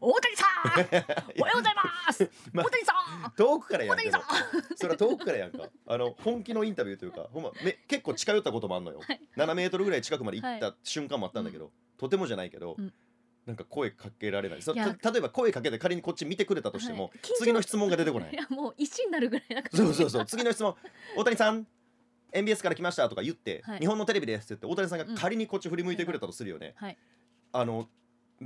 [0.00, 0.50] 大谷さん。
[1.38, 1.74] おはようござい
[2.06, 2.30] ます。
[2.52, 2.92] まあ大谷さ
[3.28, 3.32] ん。
[3.36, 4.76] 遠くからやんけど大谷さん。
[4.76, 5.68] それは遠くからやんか。
[5.86, 9.20] あの本気のインタビューというかほんまめ結構近寄ったこともあんのよ、はい。
[9.36, 12.92] 7メートルぐらい近くまで行っはた瞬間もあったんだけど、とてもじゃないけど、うん
[13.46, 14.62] なんか声かけられない。
[14.62, 18.30] そ例えば声かけて仮にこっち見てくれたとしても、はい次の質問が出てこない。
[18.32, 20.26] いやもう石になるぐらいそうそうそう。
[20.26, 20.74] 次の質問
[21.16, 21.66] 「大谷さん
[22.32, 23.78] MBS から来ました」とか言って、はい。
[23.80, 26.96] 日本のテレビです」って言って大谷さんが仮にこっち振り向いてくれたとするよね、はい。
[27.52, 27.88] あの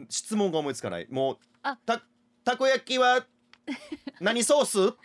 [0.08, 1.06] 質問が思いつかない。
[1.10, 1.76] もうあ。
[1.86, 2.02] た
[2.44, 3.26] たこ焼きは
[4.20, 4.96] 何ソース？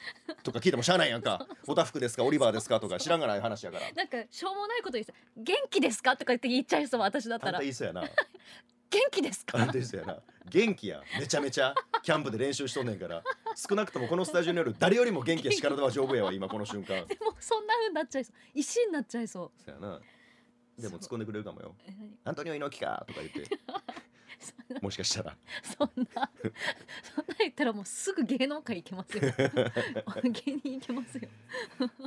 [0.44, 1.46] とか聞いてもしゃあないやんか。
[1.68, 2.24] おたふくですか？
[2.24, 2.80] オリバーですか？
[2.80, 3.92] とか知らんがない話やから。
[3.92, 6.18] なんかしょうもないこと言って元気ですか？
[6.18, 7.60] とか言って言っちゃいそう私だったら。
[7.60, 8.04] 言いそうやな
[9.12, 9.58] 気ですか？
[9.60, 10.18] あんた言いそうやな。
[10.50, 11.74] 元気やめちゃめちゃ。
[12.04, 13.24] キャンプで練習しとんねんから。
[13.56, 17.06] 少なくともこのスタジオによる誰よりも元気やし体は丈夫やわ 今この瞬間。
[17.08, 18.36] でもそんな風になっちゃいそう。
[18.54, 19.52] 石になっちゃいそう。
[19.64, 20.00] そうやな。
[20.78, 21.76] でも突っ込んでくれるかもよ。
[22.26, 23.58] アントニオ猪木かとか言って
[24.82, 25.38] もしかしたら。
[25.64, 26.30] そんな
[27.16, 29.24] そんな言ったらもうすぐ芸能界行けますよ。
[30.24, 31.30] 芸人行けますよ。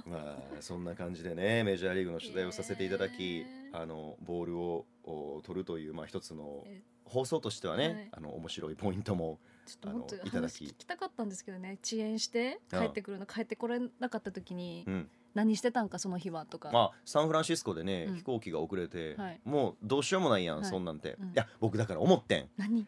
[0.06, 8.08] まあそんな感じでねメジャーリーグの取材をさせていただき、へえあのボールをお取るというまあ一つのえ放送としてはね、はい。
[8.12, 18.16] あの面白いポイントもちょっともっと話聞きたかったんですけどね遅延して帰ってくるの帰ってこれなかった時にうん何してたんかその日はとか、まあサンフランシスコでね、うん。
[18.16, 19.40] 飛行機が遅れて、はい。
[19.44, 20.64] もうどうしようもないやん、はい。
[20.64, 22.48] そんなんて、うんいや僕だから思ってん。
[22.56, 22.86] 何、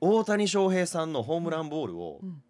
[0.00, 2.42] 大谷翔平さんのホームランボールをうん。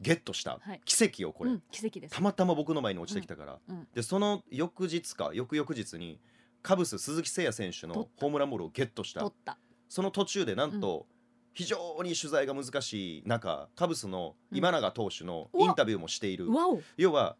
[0.00, 0.80] ゲットした、はい。
[0.84, 2.14] 奇跡をこれ、うん、奇跡です。
[2.14, 3.86] たまたま僕の前に落ちてきたから、うん。
[3.94, 6.18] でその翌日か翌々日に
[6.62, 9.20] カブス鈴木誠也選手のホームランボールをゲットした。
[9.20, 9.58] 取った。
[9.88, 11.06] その途中でなんと、
[11.54, 16.82] 非常に取材が難しい中カブスの今永投手のインタビューもしている、わお。
[16.98, 17.36] 要は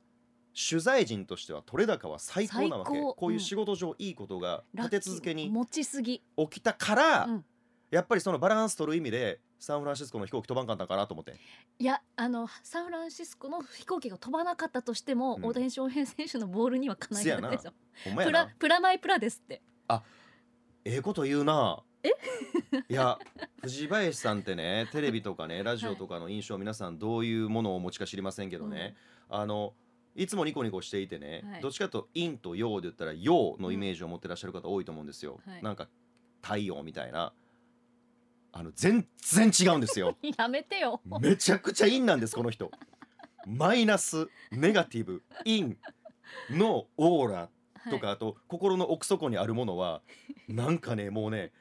[0.56, 2.92] 取材陣としては取れ高は最高なわけ。
[2.92, 7.44] こういう仕事上いいことが立て続けに持ちすぎ、起きたから、うん。
[7.90, 11.34] やっぱりそのバランス取る意味でサンフランシスコの飛行機飛ばんかったんかなと思って。
[11.78, 15.44] いやあのサンフランシスコの飛行機が飛ばなかったとしても、うん。
[15.44, 17.72] 大谷翔平選手のボールにはかないないですよ
[18.24, 19.62] プラプラマイプラですって。
[20.84, 21.82] ええこと言うな。
[22.02, 22.10] え？
[22.88, 23.18] いや
[23.60, 28.96] 藤林さんってねテレビとかねラジオとかの印象、皆さんどういうものをお持ちか知りませんけどね、
[29.28, 29.74] あの
[30.16, 31.60] いつもニコニコしていてね、はい。
[31.60, 35.62] どっちかというと陰と陽で言ったら陽のイメージを持ってらっしゃる方多いと思うんですよ、はい。
[35.62, 35.88] なんか
[36.42, 37.32] 太陽みたいな。
[38.52, 40.16] あの全然違うんですよ。
[40.38, 41.02] やめてよ。
[41.20, 42.70] めちゃくちゃ陰なんですこの人。
[43.46, 45.22] マイナスネガティブ。
[45.44, 45.76] 陰
[46.50, 47.50] のオーラ。
[47.90, 50.02] とか、あと心の奥底にあるものは
[50.48, 51.52] なんかねもうね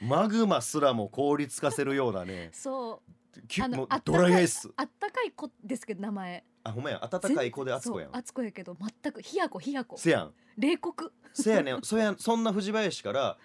[0.00, 3.02] マグマすらも凍りつかせるようなねそ
[3.36, 3.42] う。
[3.46, 4.70] きもうあのあったドかいライアイス。
[4.76, 7.00] あったかい子ですけど名前あほんまや。
[7.02, 8.10] 温かい子で熱子やん。
[8.12, 10.32] 熱子やけど全く冷や子冷や子せやん。
[10.56, 11.12] 冷酷。
[11.32, 11.80] せやねん。
[11.84, 13.38] そやそんな藤林から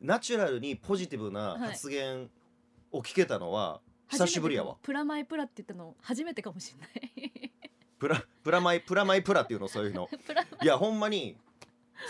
[0.00, 1.60] ナチュラルにポジティブなはい。
[1.70, 2.30] 発言
[2.90, 6.86] を聞けたのは久しぶりやわ、プラマイプラって言ったの初めてかもしれな
[7.26, 7.52] い。
[7.98, 10.08] プラプラマイプラマイプラっていうのそういうの。
[10.62, 11.36] いやほんまに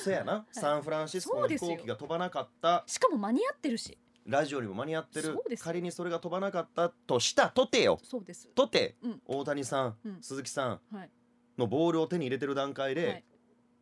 [0.03, 2.85] そやな、サンフランシスコの飛行機が飛ばなかった。
[2.87, 3.97] しかも間に合ってるし
[4.27, 5.35] ラジオにも間に合ってる。
[5.35, 5.61] そうです。
[5.61, 7.99] よ仮にそれが飛ばなかったとしたとてよ。
[8.03, 8.49] そうです。
[8.55, 9.21] とて、うん。
[9.27, 10.19] 大谷さん、うん。
[10.23, 11.11] 鈴木さんはい。
[11.59, 13.25] のボールを手に入れてる段階で、はい。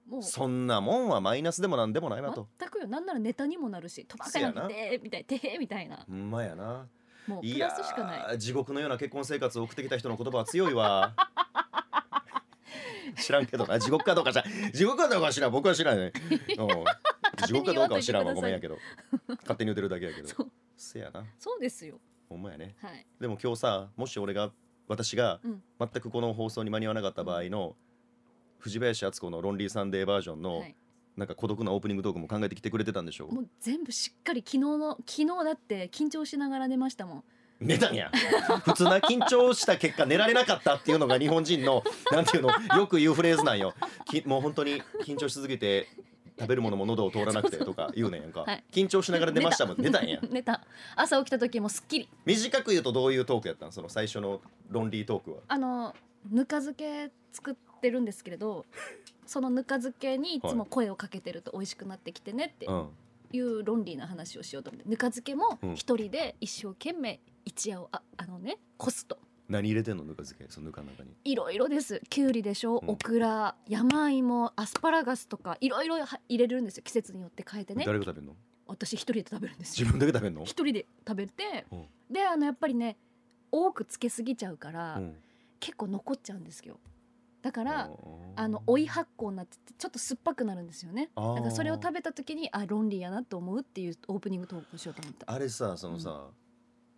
[0.09, 0.23] もう。
[0.23, 2.49] そんなもんはマイナスでもなんでもないわと。
[2.59, 2.89] 全くよ。
[2.89, 5.99] なんならネタにもなるし飛ばかなくてみたいてへみたいな。
[6.09, 6.89] ほんまやな。
[7.29, 8.35] もうプいやラスしかない。
[8.35, 11.15] ー地獄のような結婚生活を送ってきた人の言葉は強いわ。
[13.17, 13.79] 知らんけどな。
[13.79, 15.53] 地獄かどうかじゃ地獄かどうかは知らん。
[15.53, 16.13] 僕は知らんね。
[16.59, 16.63] う。
[16.63, 16.67] ん
[17.47, 18.35] 地獄かどうかは知らんわ。
[18.35, 18.79] ごめんやけど。
[19.29, 20.29] 勝手に言ってるだけやけど。
[20.35, 20.51] そう。
[20.77, 21.25] せやな。
[21.39, 22.01] そうですよ。
[22.29, 22.75] ほんまやね。
[22.81, 23.07] はい。
[23.21, 24.53] でも今日さもし俺が
[24.89, 25.63] 私がうん。
[25.79, 27.77] 全くこの放送に間に合わなかった場合の
[28.59, 30.77] 藤林敦子の「ロンリーサンデー」バージョンのはい。
[31.15, 37.25] なんか孤独なオープニングトークも考えてきてくれてたんでしょもう全部しっかり昨日の昨日だって緊張しながら寝ましたもん。
[37.61, 38.11] 寝たんや。
[38.65, 43.75] 普通な緊張した結果寝られなかったっていうのが日本人のなんていうのよく言うフレーズなんよ。
[44.07, 45.87] きもう本当に緊張しすぎて
[46.39, 48.65] 食べるものも喉を通らなくてとか言うねんやんか、はい。
[48.73, 49.77] 緊張しながら寝ましたもん。
[49.81, 50.01] 寝た。
[50.01, 50.19] んや。
[50.31, 50.63] 寝た。
[50.97, 53.73] 朝起きた時もすっきり短く言うとどういうトークやったん？
[53.73, 54.41] その最初の
[54.71, 55.39] ロンリートークは。
[55.49, 55.95] あの
[56.31, 58.65] ぬか漬け作ってるんですけれど
[59.27, 62.89] そのぬか漬けにいつも声をかけてると美味しくなってきてねってうん。
[63.33, 64.89] いう論理な話をしようと思って。
[64.89, 65.75] ぬか漬けもうん。
[65.75, 69.19] 一人で一生懸命一夜をああのねこすと
[69.49, 70.05] 何入れてんの？
[70.05, 70.51] ぬか漬け。
[70.51, 71.11] そのぬかの中に。
[71.25, 72.01] いろいろです。
[72.09, 72.79] きゅうりでしょ。
[72.83, 72.91] うん。
[72.91, 73.55] オクラ。
[73.69, 74.53] 山芋。
[74.57, 75.59] アスパラガスとか。
[75.61, 76.83] いろいろは入れるんですよ。
[76.85, 77.85] 季節によって変えてね。
[77.85, 78.35] 誰が食べんの？
[78.67, 80.45] 私一人で食べるんです自よ分だけ食べんの？
[80.45, 81.67] 一人で食べて。
[81.71, 81.85] うん。
[82.11, 82.97] であのやっぱりね
[83.51, 85.17] 多くつけすぎちゃうから、うん。
[85.61, 86.79] 結構残っちゃうんですよ。
[87.43, 87.95] だからうん
[88.37, 91.11] あの追い発酵になっててちょっと酸っぱくなるんですよね。
[91.17, 91.35] あー。
[91.35, 95.31] だからそれを食べた時にあ論理やなと思うっていうオープニングトークをしようと思った。
[95.31, 96.29] あれさそのさ、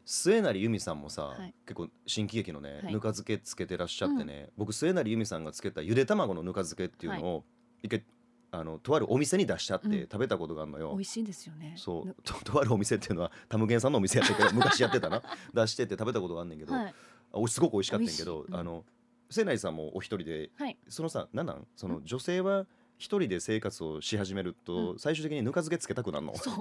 [0.04, 1.54] 末成由美さんもさ、はい。
[1.66, 2.92] 結構新喜劇のね、はい。
[2.92, 7.44] ぬか漬けつけてらっしゃってね、僕末成由美さんがつけたゆで卵のぬか漬けっていうのを、
[7.82, 8.04] 一回
[8.50, 10.00] あのとあるお店に出しちゃってうん。
[10.02, 11.74] 食べたことがあるのよ、美味しいんですよね。
[11.76, 12.06] そう。
[12.06, 15.22] ぬととあるお店っていうのはタムゲンさんのお店やったけど 昔やってたな。
[15.52, 16.86] 出してて食べたことがあんねんけど、はい。
[16.86, 16.94] あ
[17.32, 18.52] おすごく美味しかったんやけど、美味しい。
[18.52, 18.60] うん。
[18.60, 18.84] あの
[19.30, 20.78] 末成さんもお一人ではい。
[20.88, 21.66] そのさなんなん？
[21.74, 24.98] その女性は一人で生活をし始めると、うん。
[24.98, 26.36] 最終的にぬか漬けつけたくなるの？
[26.36, 26.54] そう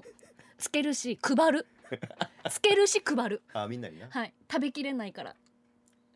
[0.58, 1.68] つけるし配る。
[2.50, 3.42] つけるし配る。
[3.54, 4.08] あみんなにな。
[4.10, 4.34] はい。
[4.52, 5.36] 食べきれないから。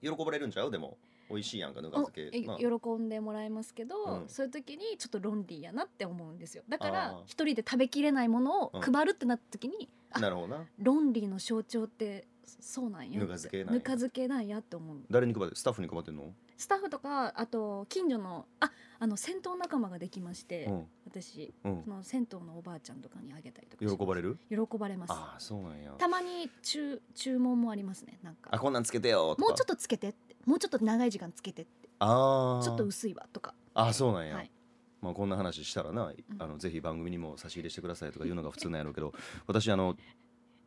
[0.01, 0.71] 喜ばれるんちゃう？
[0.71, 0.97] でも
[1.29, 2.57] 美味しいやんかぬかお漬け、えまあ。
[2.57, 4.29] 喜んでもらえますけど、うん。
[4.29, 6.63] そういう時にちょっと論理やなって思うんですよ。
[6.69, 7.23] だかあらー。
[7.25, 8.81] 一人で食べきれないものをうん。
[8.81, 10.65] 配るってなった時に、あなるほどな。
[10.79, 13.73] 論理の象徴ってそうなんやぬか漬けなんや。
[13.73, 15.01] ぬか漬けなんやって思う。
[15.11, 20.87] 誰に配ってスタッフに配ってんの、スタッフとかあと近所のああの銭湯仲間ができまして、うん。
[21.05, 21.53] 私。
[21.63, 21.83] うん。
[21.83, 24.39] その銭湯のおばあちゃんとかにあげたりとかし喜ばれる？
[24.49, 25.13] 喜ばれます。
[25.13, 25.91] ああそうなんや。
[25.97, 28.49] たまに注注文もありますねなんか。
[28.51, 29.47] あこんなんつけてよとか。
[29.49, 30.35] もうちょっとつけてって。
[30.45, 31.89] もうちょっと長い時間つけてって。
[31.99, 33.53] ああちょっと薄いわとか。
[33.73, 34.51] あそうなんや、はい。
[34.99, 39.13] まあこんな話したらな、あのぜひ番組にも差し入れしてくださいとか言うのが普通なんやろうけど
[39.45, 39.95] 私あの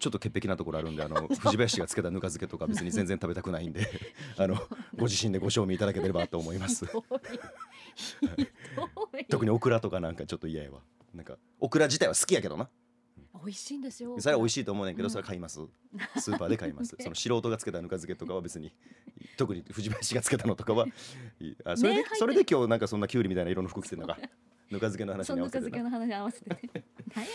[0.01, 3.87] ちょっと潔癖なところあるんであの 藤林がつけたぬか漬けとか別に 全然食べたくないんで
[4.37, 4.57] あの
[4.97, 6.87] ご自身でご賞味いただければと思います。
[9.29, 10.81] 特にオクラとかなんかちょっと嫌やわ。
[11.15, 12.69] なんかオクラ自体は好きやけどな。
[13.43, 15.11] 美味しいんですよそれは美味しいしいと思うねんけど、うん。
[15.11, 15.61] それは買います。
[16.19, 16.97] スーパーで買います。
[16.99, 18.73] その素人がつけたぬか漬けとかは別に
[19.37, 20.87] 特に藤林がつけたのとかは
[21.65, 24.19] あそれで、それで今日なんかそんなキュウリみたいな色の服着てるのか。
[24.71, 25.71] ぬか漬けの話に合わせてな。
[25.71, 26.85] 漬けの話合わせてね。
[27.15, 27.31] 何や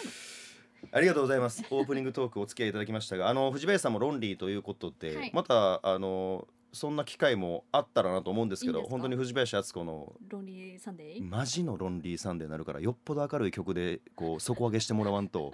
[0.92, 1.64] ありがとうございます。
[1.70, 5.32] オープニングトークお付き合いいただきましたがあの藤林さんもロンリーということで、はい。
[5.34, 8.92] またあのそんな機会もあったらなと思うんですけどいいんですか？
[8.92, 11.24] 本当に藤林温子ののロンリーサンデー？
[11.24, 15.54] マジのロンリーサンデーになるからよっぽど明るい曲でこう底上げしてもらわんと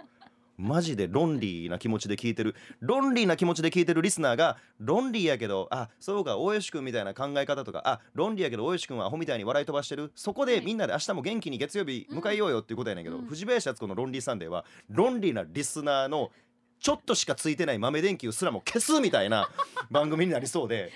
[0.62, 2.56] マジでロンリーな気持ちで聴いてる。
[2.80, 10.12] ロンリーな気持ちで聴いてるリスナーがロンリーやけどあそうか大吉君みたいな考え方とかあロンリーやけど大吉君はアホみたいに笑い飛ばしてる。
[10.16, 10.66] そこではい。
[10.66, 13.26] みんなで明日も元気に月曜日迎えようよっていうことやねんけど、うん。
[13.26, 16.32] 藤林温子のロンリーサンデーはロンリーなリスナーの
[16.80, 19.48] ちょっとしかついてない豆電球すらも消すみたいな
[19.92, 20.92] 番組になりそうで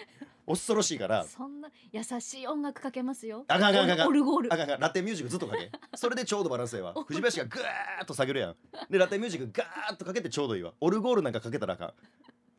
[0.47, 1.23] 恐ろしいから。
[1.23, 3.45] そんな優しい音楽かけますよ。
[3.47, 4.53] あかんあかんあかんオルゴール。
[4.53, 4.79] あかんあかん。
[4.79, 5.71] ラテンミュージックずっとかけ。
[5.95, 6.93] それでちょうどバランスええわ。
[7.07, 8.55] 藤林がグーッと下げるやん。
[8.89, 10.73] でラテンミュージックガーッとかけてちょうどいいわ。
[10.79, 11.93] オルゴールなんかかけたらあかん。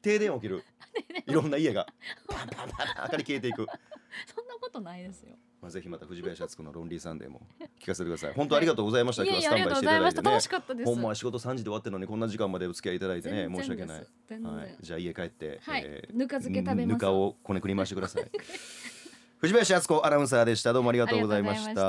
[0.03, 0.64] 停電起きる。
[1.27, 1.87] いろんな家が。
[2.29, 3.66] パンパンパンパン明かり消えていく。
[4.35, 7.40] そんなことないですよまあ、ぜひまた藤林敦子のロンリーサンデーも
[7.83, 8.33] 聞かせてください。
[8.35, 10.31] 本当ありがとうございました、 今日はスタンバイしていただいてね。
[10.31, 10.87] 楽しかったです。
[10.87, 13.98] ほんまは仕事3時で終わってるのにこんな時間までお付き合いいただいてね申し訳ない。
[13.98, 15.83] はい、じゃあ家帰って、はい。
[15.85, 18.31] えぬか漬け食べますぬかをこねくり回してください。
[19.38, 20.72] 藤林敦子アナウンサーでした。
[20.72, 21.83] どうもありがあとうございました。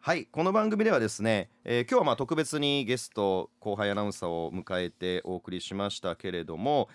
[0.00, 0.26] はい。
[0.26, 6.90] この番組ではですね、えー今日はまあ特別にゲスト後輩アナウンサーを迎えてお送りしましたけれども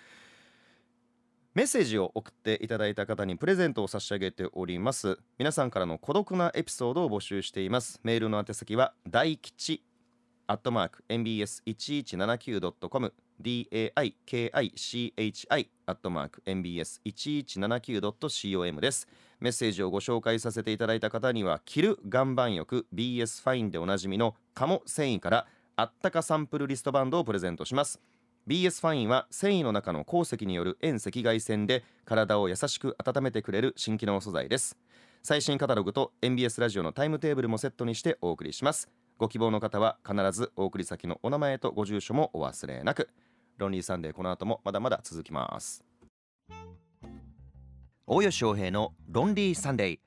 [1.54, 5.20] メッセージを送っていただいた方にプレゼントを差し上げております。
[5.38, 8.00] 皆さんからの孤独なエピソードを募集しています。
[8.02, 9.84] メールの宛先は大吉
[10.48, 19.06] アットマーク mbs1179.com daikichi アットマーク mbs1179.com です。
[19.38, 28.00] メッセージをご紹介させていただいた方には着る岩盤浴 BS ファインでおなじみの鴨繊維からあったかサンプルリストバンドをプレゼントします。
[28.46, 34.76] BS ファインは繊維の中の鉱石による遠赤外線で体を優しく温めてくれる新機能素材です。
[35.22, 38.90] 最新カタログと MBS ラジオのタイムテーブルもセットにしてお送りします。
[39.16, 43.08] ご希望の方は必ずお送り先のお名前とご住所もお忘れなく。
[43.56, 45.82] ロンリーサンデーこの後もまだまだ続きます。
[48.06, 49.98] 大吉洋平のロンリーサンデー。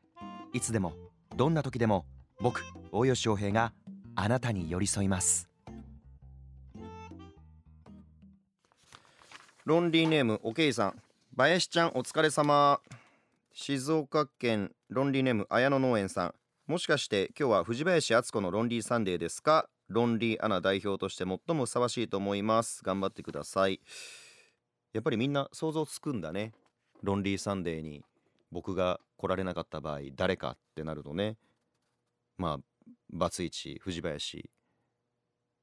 [0.53, 0.93] いつでも
[1.35, 2.05] どんな時でも
[2.39, 3.73] 僕大吉洋平が
[4.15, 5.49] あなたに寄り添います。
[9.67, 11.01] ロンリーネームおけいさん。
[11.35, 12.79] 林ちゃんお疲れ様。
[13.51, 16.35] 静岡県ロンリーネーム綾野農園さん。
[16.67, 19.67] もしかして今日は藤林温子のロンリーサンデーですか？
[19.89, 22.81] ロンリーアナ代表として最もふさわしいと思います。
[22.81, 23.81] 頑張ってください。
[24.93, 26.53] やっぱりみんな想像つくんだね。
[27.03, 28.05] ロンリーサンデーに
[28.53, 31.35] 僕が来られなかった場合誰かってなるとね。
[32.37, 34.49] まあバツイチ藤林。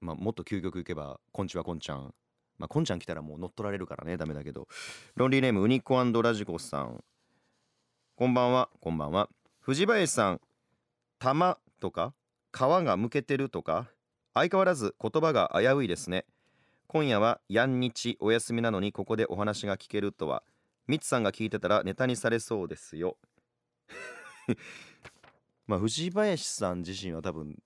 [0.02, 2.14] まあもっと究極いけばこんちはこんちゃん。
[2.58, 4.68] まあこんちゃん来たらもう乗っ取られるからねダメだけど。
[5.16, 7.02] ロンリーネームウニコラジコさん。
[8.16, 9.28] こんばんはこんばんは。
[9.60, 10.40] 藤林さん
[11.18, 12.14] 玉とか
[12.52, 13.88] 皮がむけてるとか
[14.34, 16.26] 相変わらず言葉が危ういですね。
[16.86, 20.42] 今夜はやん日お休みなのにここでお話が聞けるとは。
[20.86, 23.16] ミツさんが聞いてたらネタにされそうですよ。
[25.66, 27.58] まあ藤林さん自身は多分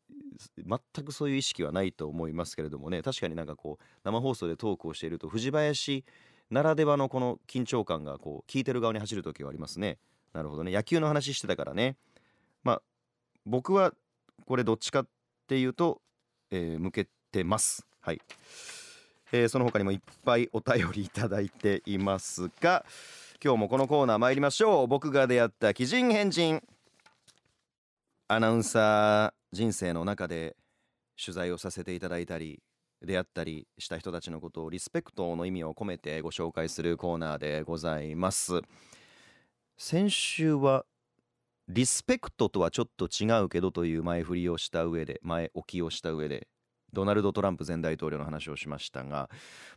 [0.57, 3.03] 全くそういう意識はないと思いますけれどもね。
[3.03, 6.05] 確かになんかこう生放送でトークをしていると藤林
[6.51, 9.99] ならではのこの緊張感がこう聞いてる側に走る時はありますね。
[10.33, 10.73] なるほどね。
[10.73, 11.97] 野球の話してたからね。
[12.63, 12.83] まあ
[13.45, 13.93] 僕は
[14.47, 15.07] これどっちかっ
[15.47, 16.01] ていうと、
[16.51, 17.87] えー向けてます。
[18.01, 18.21] はい、
[19.33, 22.87] えーその他にもいっぱいお便りいただいていますが
[23.43, 24.87] 今日もこのコーナー参りましょう。
[24.87, 26.63] 僕が出会った奇人変人。
[28.31, 30.55] アナウンサー人生の中で
[31.19, 32.61] 取材をさせていただいたり
[33.01, 38.61] 出会ったりした人たちのことをリスペクトの意味を込めてご紹介するコーナーでございます。
[39.79, 40.85] 先週は
[41.69, 46.49] リスペクトとはちょっと違うけどという前振りをした上で前置きをした上で
[46.93, 49.31] ドナルド・トランプ前大統領の話をしましたが、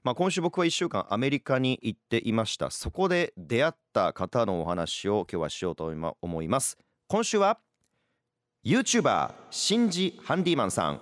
[0.04, 2.70] まあ、今週僕は1週間アメリカに行っていました。
[2.70, 6.78] そこで出会った方のお話を今日はしようと思います。
[7.08, 7.60] 今週は
[8.64, 11.02] YouTuber シンジ・ハンディマンさん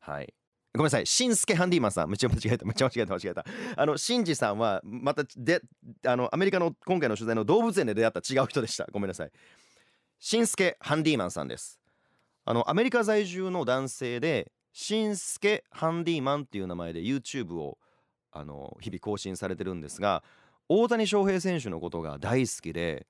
[0.00, 0.32] はい
[0.76, 3.44] ごめんなさい、しんすけハンディマンさん、めっちゃ間違えた、めっちゃ間違えた、間違えた。
[3.76, 5.62] あの、しんじさんは、またで、
[6.06, 8.86] あの、アメリカの今回の取材の動物園で出会った違う人でした。
[8.92, 9.30] ごめんなさい。
[10.18, 11.80] しんすけハンディマンさんです。
[12.44, 17.78] あの、アメリカ在住の男性で、しんすけハンディマンっていう名前で YouTube を、
[18.30, 20.22] あの、日々更新されてるんですが、
[20.68, 23.06] 大谷翔平選手のことが大好きで、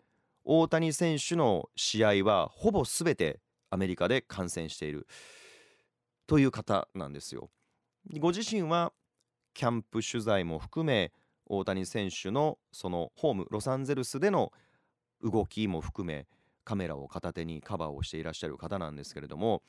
[0.49, 5.09] 大谷選手の試合はほぼ全てアメリカで観戦している
[6.29, 7.51] という方なんですよ。
[8.21, 8.93] ご自身は
[9.55, 11.13] キャンプ取材も含め
[11.47, 14.53] 大谷選手のそのホームロサンゼルスでの
[15.21, 16.29] 動きも含め
[16.65, 19.63] カメラを片手にカバーをしていらっしゃる方なんですけれども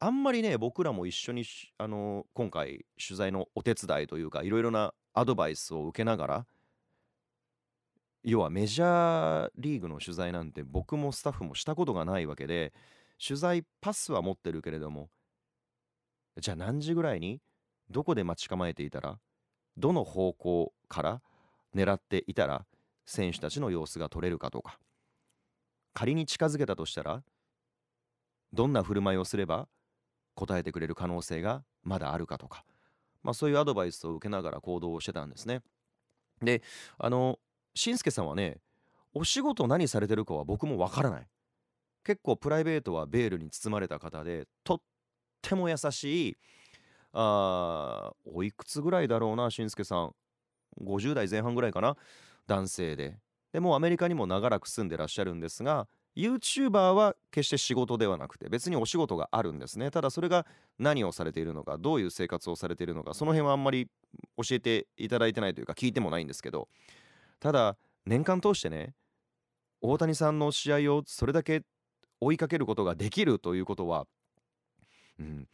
[0.00, 1.44] あんまりね僕らも一緒に
[1.76, 6.46] あの今回取材のお手伝いというかいろいろなアドバイスを受けながら
[8.24, 12.72] 要はメジャーリーグの取材なんて僕もスタッフもしたことがないわけで
[13.24, 15.08] 取材パスは持ってるけれども
[16.40, 17.40] じゃあ何時ぐらいに
[17.90, 19.18] どこで待ち構えていたら
[19.76, 21.22] どの方向から
[21.74, 22.64] 狙っていたら
[23.06, 24.78] 選手たちの様子が取れるかとか
[25.94, 27.22] 仮に近づけたとしたら
[28.52, 29.68] どんな振る舞いをすれば
[30.34, 32.64] 答えてくれる可能性がまだあるかとか、
[33.22, 35.62] まあ、そういうアドバイスを受けながら行動をしてたんですね。
[36.40, 36.62] で
[36.98, 37.38] あの
[37.74, 38.58] しんすけさんはね
[39.14, 41.26] お仕事何されてるかは僕もわからない。
[42.04, 44.80] 結構プライベートはベールに包まれた方でとっ
[45.42, 46.36] ても優しい
[47.12, 50.14] あおいくつぐらいだろうなしんすけさん。
[50.82, 51.96] 50代前半ぐらいかな。
[52.46, 53.18] 男性で。
[53.52, 59.90] でもアメリカにも長らく住んでらっしゃるんですが YouTuber は決して仕事ではなくて別にお仕事があるんですね。
[59.90, 60.46] ただそれが
[60.78, 63.88] 何をされているのかどういう生活をされているのかその辺はあんまり
[64.36, 66.68] 教えていただいてないというか聞いてもないんですけど。
[67.40, 67.76] ただ
[68.06, 68.94] 年間通してね
[69.80, 71.62] 大谷さんの試合をそれだけ
[72.20, 74.06] 追いかけることができるということは、
[75.20, 75.46] うん、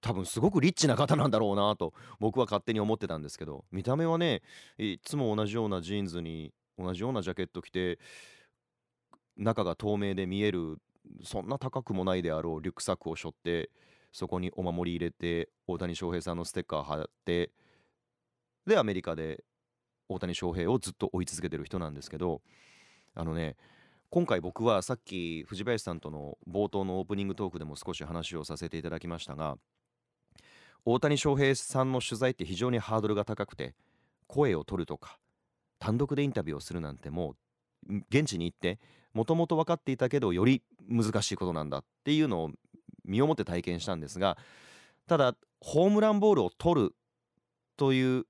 [0.00, 4.42] 多分すごくリッチな方なんだろうなと僕は勝手に思ってたんですけど見た目はね
[4.78, 7.98] いつも同じようなジーンズに同じようなジャケット着て
[9.36, 10.76] 中が透明で見える
[11.24, 13.70] そんな高くもないであろうリュックサックを背負って
[14.12, 17.50] そこにお守り入れて大谷翔平さんのステッカー貼って
[18.66, 19.44] でアメリカで
[20.08, 22.40] 大谷翔平をずっと追い続けてる人なんですけど
[23.14, 23.56] あのね
[24.10, 29.56] 今回僕はさっき藤林さんとの冒頭のオープニングトークでも少し話をさせていただきましたが
[30.84, 33.74] 大谷翔平さんの取材って非常にハードルが高くて
[34.28, 35.18] 声を取るとか
[35.78, 37.34] 単独でインタビューをするなんても
[37.88, 38.78] う現地に行って
[39.12, 42.50] もともと分かっていたけどより難しいことなんだっていうのを
[43.04, 44.36] 身をもって体験したんですが
[45.06, 46.94] ただホームランボールを取る
[47.76, 48.26] という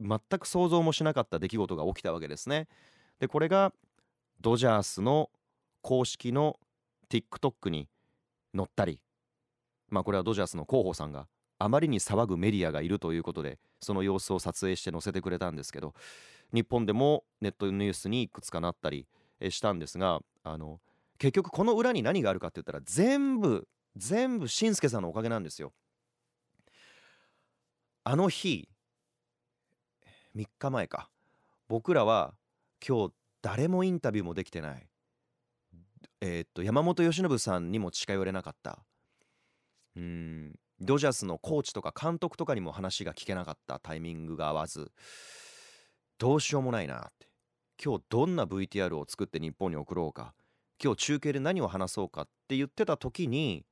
[0.00, 2.68] 全く想像もしなかった出来事が起きたわけですね。
[3.18, 3.72] でこれが
[4.40, 5.30] ドジャースの
[5.82, 6.58] 公式の
[7.10, 7.88] TikTok に
[8.56, 9.00] 載ったり
[9.90, 11.28] まあこれはドジャースの広報さんが
[11.58, 15.94] あまりに騒ぐメディアがいるということでその様子を撮影して載せてくれたんですけど
[16.52, 19.06] 日本でもネットニュースにいくつかなったり
[19.50, 20.80] したんですがあの
[21.18, 25.72] 結局この裏に何があるかって言ったら全部全部しんすけさんのおかげなんですよ。
[28.04, 28.69] あの日
[30.36, 31.10] 3日前か。
[31.68, 32.34] 僕らは
[32.86, 34.86] 今日誰もインタビューもできてない。
[36.20, 38.84] えー、っと山本由伸さんにも近寄れなかった。
[39.96, 43.78] うんドジャースのコーチとか監督とかにも話が聞けなかった。
[43.80, 44.92] タイミングが合わず。
[46.18, 47.28] どうしようもないなって。
[47.82, 50.34] 今日どんな VTR を作って日本に送ろうか。
[50.82, 53.64] 今日中継で何を話そうかって言ってた時に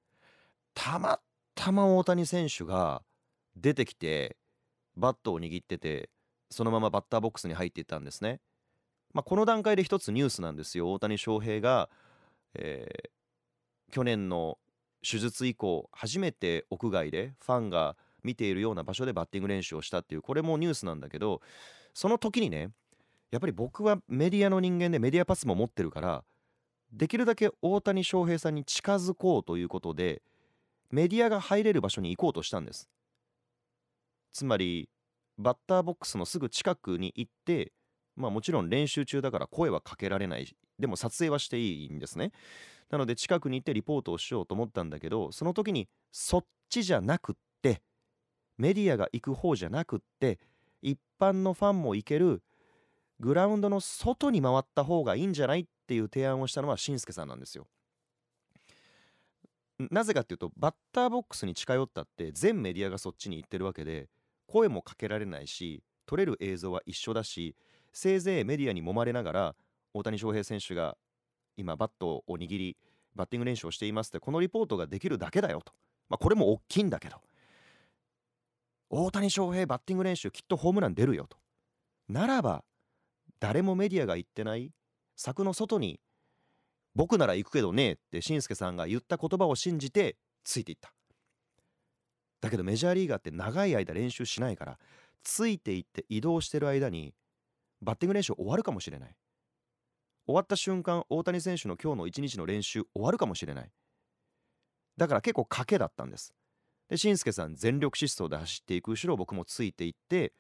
[0.75, 1.21] たま
[1.55, 3.03] たま大谷選手が
[3.57, 4.37] 出てきて
[4.95, 6.11] バットを握ってて
[6.51, 8.41] そのままバッターボックスに入っていったんですね。
[9.13, 11.89] まあ、この段階で一つニュースなんですよ大谷翔平が、
[12.55, 14.59] えー、去年の
[15.03, 21.41] 手術以降初めて屋外でファンが見ているような場所でバッティング練習をしたっていうこれもニュースなんだけど
[21.95, 22.71] その時にね
[23.31, 26.25] やっぱり僕はメディアの人間でメディアパスも持ってるから
[26.93, 30.23] できるだけ大谷翔平さんに近づこうということで
[30.91, 32.89] メディアが入れる場所に行こうとしたんです
[34.33, 34.89] つまり
[35.39, 37.73] バッターボックスのすぐ近くに行って
[38.17, 42.33] まあもちろん練習中だから声はかけられないでも撮影はしていいんですね
[42.91, 47.83] なので近くに行ってリポートをしようと思ったんだけどその時にそっちじゃなくって
[48.57, 50.39] メディアが行く方じゃなくって
[50.83, 52.43] 一般のファンも行ける
[53.21, 57.67] グラウンドの外に回った方がいいんじゃないっていう提案をしたのはしんすけさんなんですよ。
[59.91, 64.09] なぜかっていうとバッターボックスに近寄ったって全メディアがそっちに行ってるわけで
[64.49, 67.55] 声もかけられないし撮れる映像は一緒だし
[67.93, 69.57] せいぜいメディアに揉まれながら
[69.95, 70.97] 大谷翔平選手が
[71.57, 72.77] 今バットを握り
[73.15, 75.73] バッティング練習をしていますってこのリポートができるだけだよと、
[76.09, 77.17] まあ、これも大きいんだけど。
[78.91, 81.37] 大谷翔平バッティング練習きっとホームラン出るよと。
[82.09, 82.65] ならば
[83.39, 84.73] 誰もメディアが言ってない
[85.15, 86.01] 柵の外に
[86.95, 90.93] 僕なら行くけどねってしんすけさんが言った言葉を信じてついていった。
[92.41, 94.79] だけどメジャーリーガーって長い間練習しないから
[95.25, 97.15] ついていって移動してる間に
[97.83, 99.15] バッティング練習終わるかもしれない。
[100.27, 103.71] 終わった瞬間大谷選手の今日の一日の練習終わるかもしれない。
[104.97, 106.35] だから結構賭けだったんです。
[106.89, 110.33] でしんすけさん全力疾走で走っていく後ろ僕もついていって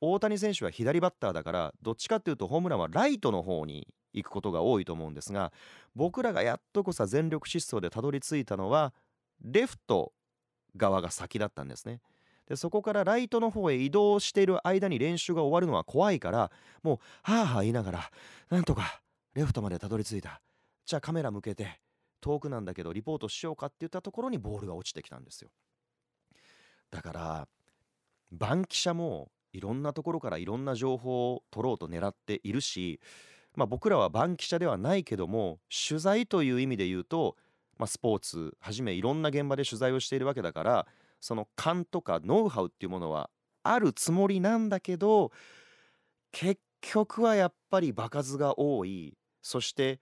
[0.00, 5.52] 大谷選手は左バッターだからどっちかっていうとホームランはライトの方に行くことが多いと思うんですが
[5.94, 8.92] 僕らがやっとこさ全力疾走でたどり着いたのは
[9.42, 10.12] レフト
[10.76, 12.00] 側が先だったんですね。
[12.46, 16.52] でそこからライトの方へ移動している間に練習が終わるのは怖いから
[16.82, 18.10] もうはあはあ言いながら
[18.50, 19.00] なんとか
[19.34, 20.40] レフトまでたどり着いた
[20.84, 21.80] じゃあカメラ向けて
[22.20, 25.50] 遠くなんだけどリポートしようかって言ったところにボールが落ちてきたんですよ
[26.92, 27.48] だから
[28.30, 33.00] バンキシャもいろんなところからいろんな情報を取ろうと狙っているし、
[33.54, 35.58] まあ、僕らはバンキシャではないけども
[35.88, 37.36] 取材という意味で言うと、
[37.78, 40.86] まあ、スポーツはじめいろんな現場で取材をしているわけだから
[41.20, 43.30] その勘とかノウハウっていうものは
[43.62, 45.32] あるつもりなんだけど
[46.32, 49.16] 結局はやっぱり場数が多い。
[49.42, 50.00] そして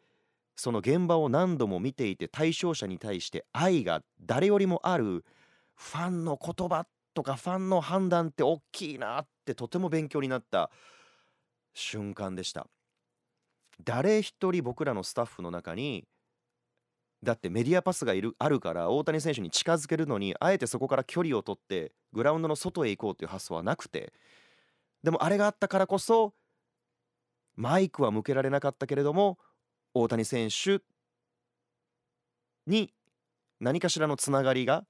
[0.56, 5.24] その現場を何度も見ていて対象者に対して愛が誰よりもある
[5.74, 10.70] ファンの言葉とかファンの判断って大きいなってとても勉強になった
[11.74, 12.66] 瞬間でした。
[13.82, 16.06] 誰一人僕らのスタッフの中に
[17.24, 24.12] だってメディアパスがいるあるから大谷選手に近づけるのにあえてそこから距離を取ってグラウンドの外へ行こうという発想はなくて
[25.02, 26.34] でもあれがあったからこそ
[27.56, 29.38] マイクは向けられなかったけれども
[29.94, 30.80] 大谷選手
[32.66, 32.92] に
[33.60, 34.84] 何かしらのつながりが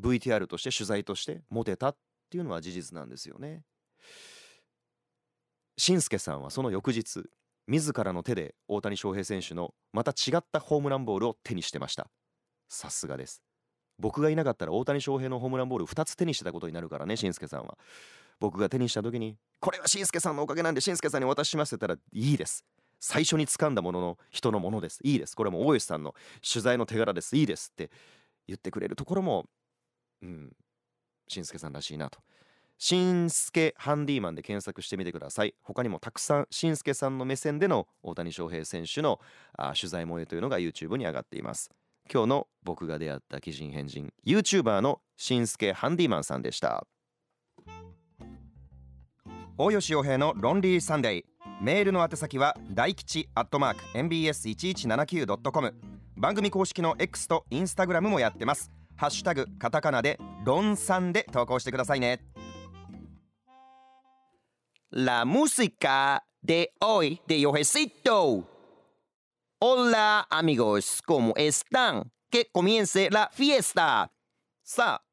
[0.00, 1.96] VTR として取材として持てたっ
[2.30, 3.62] ていうのは事実なんですよね。
[5.78, 7.24] し介さんはその翌日
[7.68, 12.08] 自らの手で大谷翔平選手のまた違ったホームランボールを手にしてました。
[12.68, 13.42] さすがです。
[13.98, 17.78] 僕がいなかったら大谷翔平のホームランボール2つ手にしてたことになるからねしんすけさんは。
[18.38, 22.64] 僕が手にした時にこれはしんすけさんのおかげなんでしんすけさんに渡しますって言ったらいいです。
[23.00, 25.00] 最初に掴んだものの人のものです。
[25.02, 25.34] いいです。
[25.34, 26.14] これも大吉さんの
[26.46, 27.36] 取材の手柄です。
[27.36, 27.90] いいですって
[28.46, 29.46] 言ってくれるところも
[30.22, 30.52] うん
[31.28, 32.20] しんすけさんらしいなと。
[32.78, 35.54] しんすけハンディマンで検索してみてください。
[35.62, 39.20] 他にもたくさんしんすけさんの目線での大谷翔平選手の
[39.56, 41.70] あ取材模様というのが YouTube に上がっています。
[42.12, 46.86] 今日の僕が出会った奇人変人 YouTuber のしんすけハンディマンさんでした。
[49.58, 51.24] 大吉洋平のロンリーサンデー。
[51.62, 55.74] メールの宛先は大吉アットマーク MBS1179.com
[56.16, 58.70] 番組公式の X と Instagram もやってます。
[58.96, 62.20] ハッシュタグカタカナでロンさんで投稿してくださいね。
[64.90, 68.48] La música de hoy de Yojecito.
[69.58, 72.12] Hola amigos, ¿cómo están?
[72.30, 74.12] Que comience la fiesta.
[74.62, 75.04] さあ、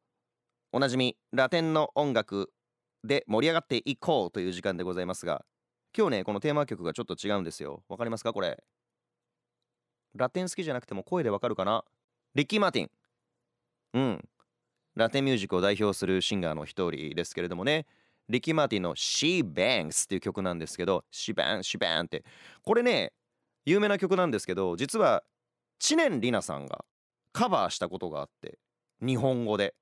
[0.71, 2.51] おなじみラテンの音楽
[3.03, 5.43] で盛り上がっていこうという時間でございますが、
[5.97, 7.83] 今日ね、このテーマ曲がちょっと違うんですよ。
[7.89, 8.63] わかりますかこれ。
[10.13, 11.83] ラテン好きじゃなくても声でわかるかな
[12.35, 12.89] リッキー・マーティン。
[13.93, 14.29] うん。
[14.95, 17.87] ラテンミュージックを代表するシンガーの一人ですけれどもね。
[18.29, 22.23] リキ・マーティンの She Bangs っていう曲なんですけど She Bangs って。
[22.63, 23.13] これね
[23.65, 25.23] 有名な曲なんですけど実は
[25.79, 26.85] 知念里奈さんが
[27.31, 28.59] カバーしたことがあって
[29.01, 29.75] 日本語で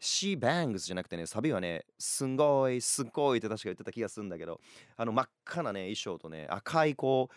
[0.00, 4.60] She Bangs じゃなくてねサビはねすんごいすっごいって確か言ってた気がするんだけど
[4.96, 7.34] あの真っ赤なね衣装とね赤いこう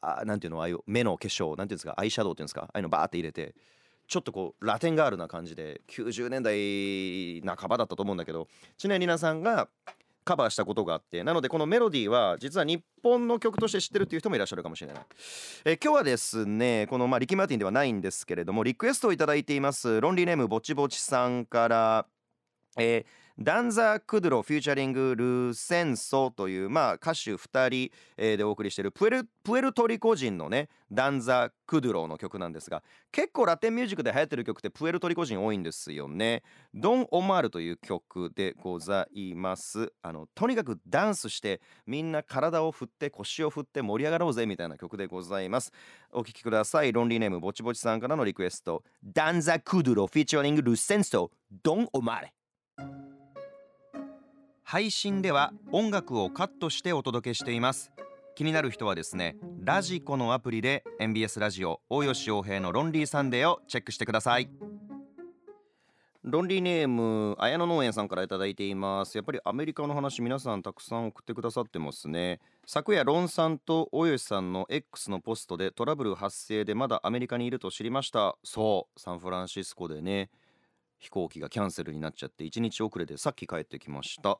[0.00, 3.54] あなんていうのああいう目の化粧なんていうんですかアイシャドウっていうんですかああいうのバーって入れて
[4.08, 8.48] ちょっとこうラテンガールな感じで90年代半ばだったと思うんだけど
[8.78, 9.68] 知念里奈さんが
[10.24, 15.02] カバーしたことがあってなのでこのメロディーは実は日本の曲として知ってるっていう人もいらっしゃるかもしれない。
[15.64, 22.06] え今日はですねこのまあリキ・マーティンではないんですけれどもリクエストを頂いていますロンリーネームぼちぼちさんから
[22.78, 29.10] えーダンザ・クドゥロフューチャリング・ルセンソという、まあ、歌手2人、えー、でお送りしているプエ
[29.60, 32.82] ルトリコ人のねダンザ・クドゥロの曲なんですが
[33.12, 36.42] 結構ラテンミュージックで流行ってる曲ってプエルトリコ人多いんですよね。
[36.74, 39.92] ドン・オマールという曲でございます。
[40.02, 45.72] あのとにかくダンスしてみんな体を振って腰を振って盛り上がろうぜみたいな曲でございます。
[46.10, 46.92] お聴きください。
[46.92, 48.82] ロンリーネームぼちぼちさんからのリクエスト。
[49.04, 51.30] Danza Kuduro featuring Lucenzo
[51.62, 52.34] Don Omar
[54.70, 57.90] 配信では音楽をカットしてお届けしています。
[58.34, 64.50] 気になる人はですねラジコのアプリで MBS ラジオ大吉洋平のロンリーサンデーをチェックしてください。
[66.22, 69.16] ロンリーネーム綾野農園さんから頂いています。
[69.16, 72.38] やっぱりアメリカの話皆さんたくさん送ってくださってますね。
[72.66, 78.36] 昨夜ロンさんと大吉さんの X のポストでトラブル発生でまだアメリカにいると知りました。
[78.44, 80.28] そうサンフランシスコでね。
[80.98, 84.38] 飛行機がキャンセルになっちゃって1日遅れでさっき帰ってきました。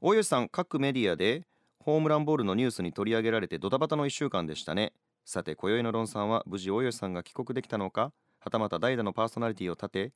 [0.00, 1.44] 大吉さん各メディアで
[1.80, 4.92] ホームランボールのニュースに取り上げられてドタバタの1週間でしたね。
[5.24, 8.12] さて今宵のロンさんは無事大吉さんが帰国できたのか？
[8.40, 10.12] はたまた代打のパーソナリティを立て、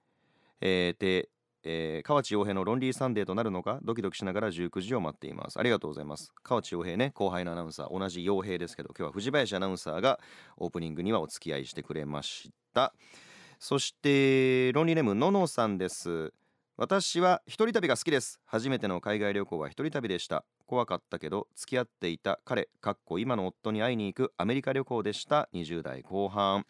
[0.61, 1.29] えー、で、
[1.65, 3.79] えー、河内洋平のロンリーサンデーとなるのか？
[3.83, 5.59] ドキドキしながら19時を待っています。
[5.59, 6.33] ありがとうございます。
[6.43, 10.19] 河内洋平ね後輩のアナウンサー同じ洋平ですけど今日は藤林アナウンサーが
[10.57, 12.95] オープニングにはお付き合いしてくれました。
[13.65, 16.35] そしてロンリーネームののさんです。
[16.77, 18.41] 私は一人旅が好きです。
[18.45, 20.45] 初めての海外旅行は一人旅でした。
[20.67, 25.49] 怖かったけど付き合っていた彼かっこ今の夫に会いに行くアメリカ旅行でした。
[25.55, 26.67] 20代後半。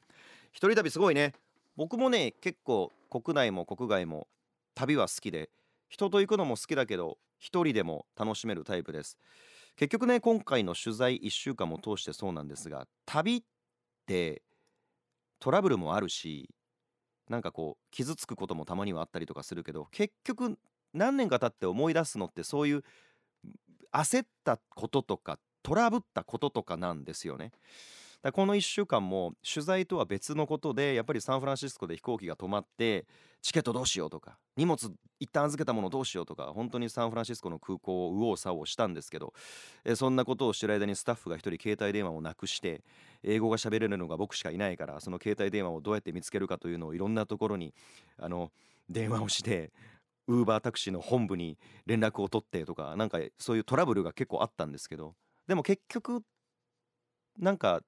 [0.53, 1.33] 一人旅すごいね。
[1.79, 4.29] 僕もね結構国内も国外も
[4.75, 5.49] 旅は好きで
[5.89, 9.17] 人と行くのも好きだけど一人でも楽しめるタイプです。
[9.77, 13.43] 結局ね今回の取材1週間も通してそうなんですが旅っ
[14.07, 14.43] て
[15.41, 16.51] トラブルもあるし
[17.29, 20.59] なんかこう傷つくこともたまにはあったりとかするけど結局
[20.93, 22.85] 何年か経って思い出すのってそういう
[23.93, 27.53] 焦ったこととかトラブったこととかなんですよね。
[28.23, 33.05] だこの1週間も取材とは別のことでやっぱりサンフランシスコで飛行機が止まって
[33.43, 39.33] チケットどうしようとか荷物一旦預けたものどうしようとか本当にサンフランシスコの空港を右往左往したんですけど
[39.85, 42.83] えそんなことをしてる間にスタッフが1人携帯電話をなくして
[43.25, 47.75] 英語が喋れるのが僕しかいないからその携帯電話をどうやって見つけるかというのをいろんなところに
[48.19, 48.53] あの
[48.89, 49.73] 電話をして
[50.29, 55.15] ウーバータクシーの本部に連絡を取ってとかなんかそういうトラブルが結構あったんですけど
[55.49, 56.23] でも結局
[57.39, 57.81] なんか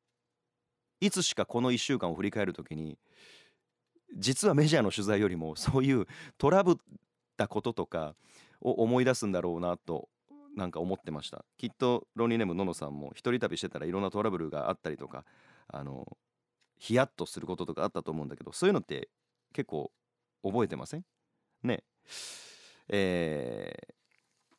[1.00, 2.98] いつしかこの1週間を振り返る時に
[4.16, 6.06] 実はメジャーの取材よりもそういう
[6.38, 6.74] トラブっ
[7.36, 8.14] たこととか
[8.60, 10.08] を思い出すんだろうなと
[10.56, 11.44] なんか思ってました。
[11.58, 15.24] きっとロニーネームののさんも一人旅してたらいろんなトラブルがあったりとか
[15.66, 16.16] あの
[16.78, 19.08] ヒヤッとすることとかあったと思うんだけどそういうのって
[19.52, 19.90] 結構
[20.44, 21.04] 覚えてません？
[21.64, 21.82] ね。
[22.88, 23.94] えー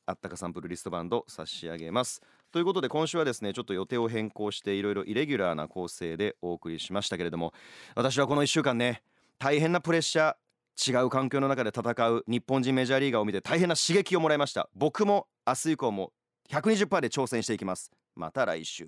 [0.07, 2.21] あったかサンプルリストバンド差し上げます。
[2.55, 7.53] ということで今週はですねちょっと予定を変更していろいろイレギュラーな構成でお送りしましたけれども
[7.95, 9.03] 私はこの1週間ね
[9.37, 14.69] 大変なプレッシャー違う環境の中で戦う日本人メジャーリーガーを見て大変な刺激をもらいました。
[14.73, 16.13] 僕も明日以降も
[16.49, 17.91] 120%で挑戦していきます。
[18.15, 18.87] また来週。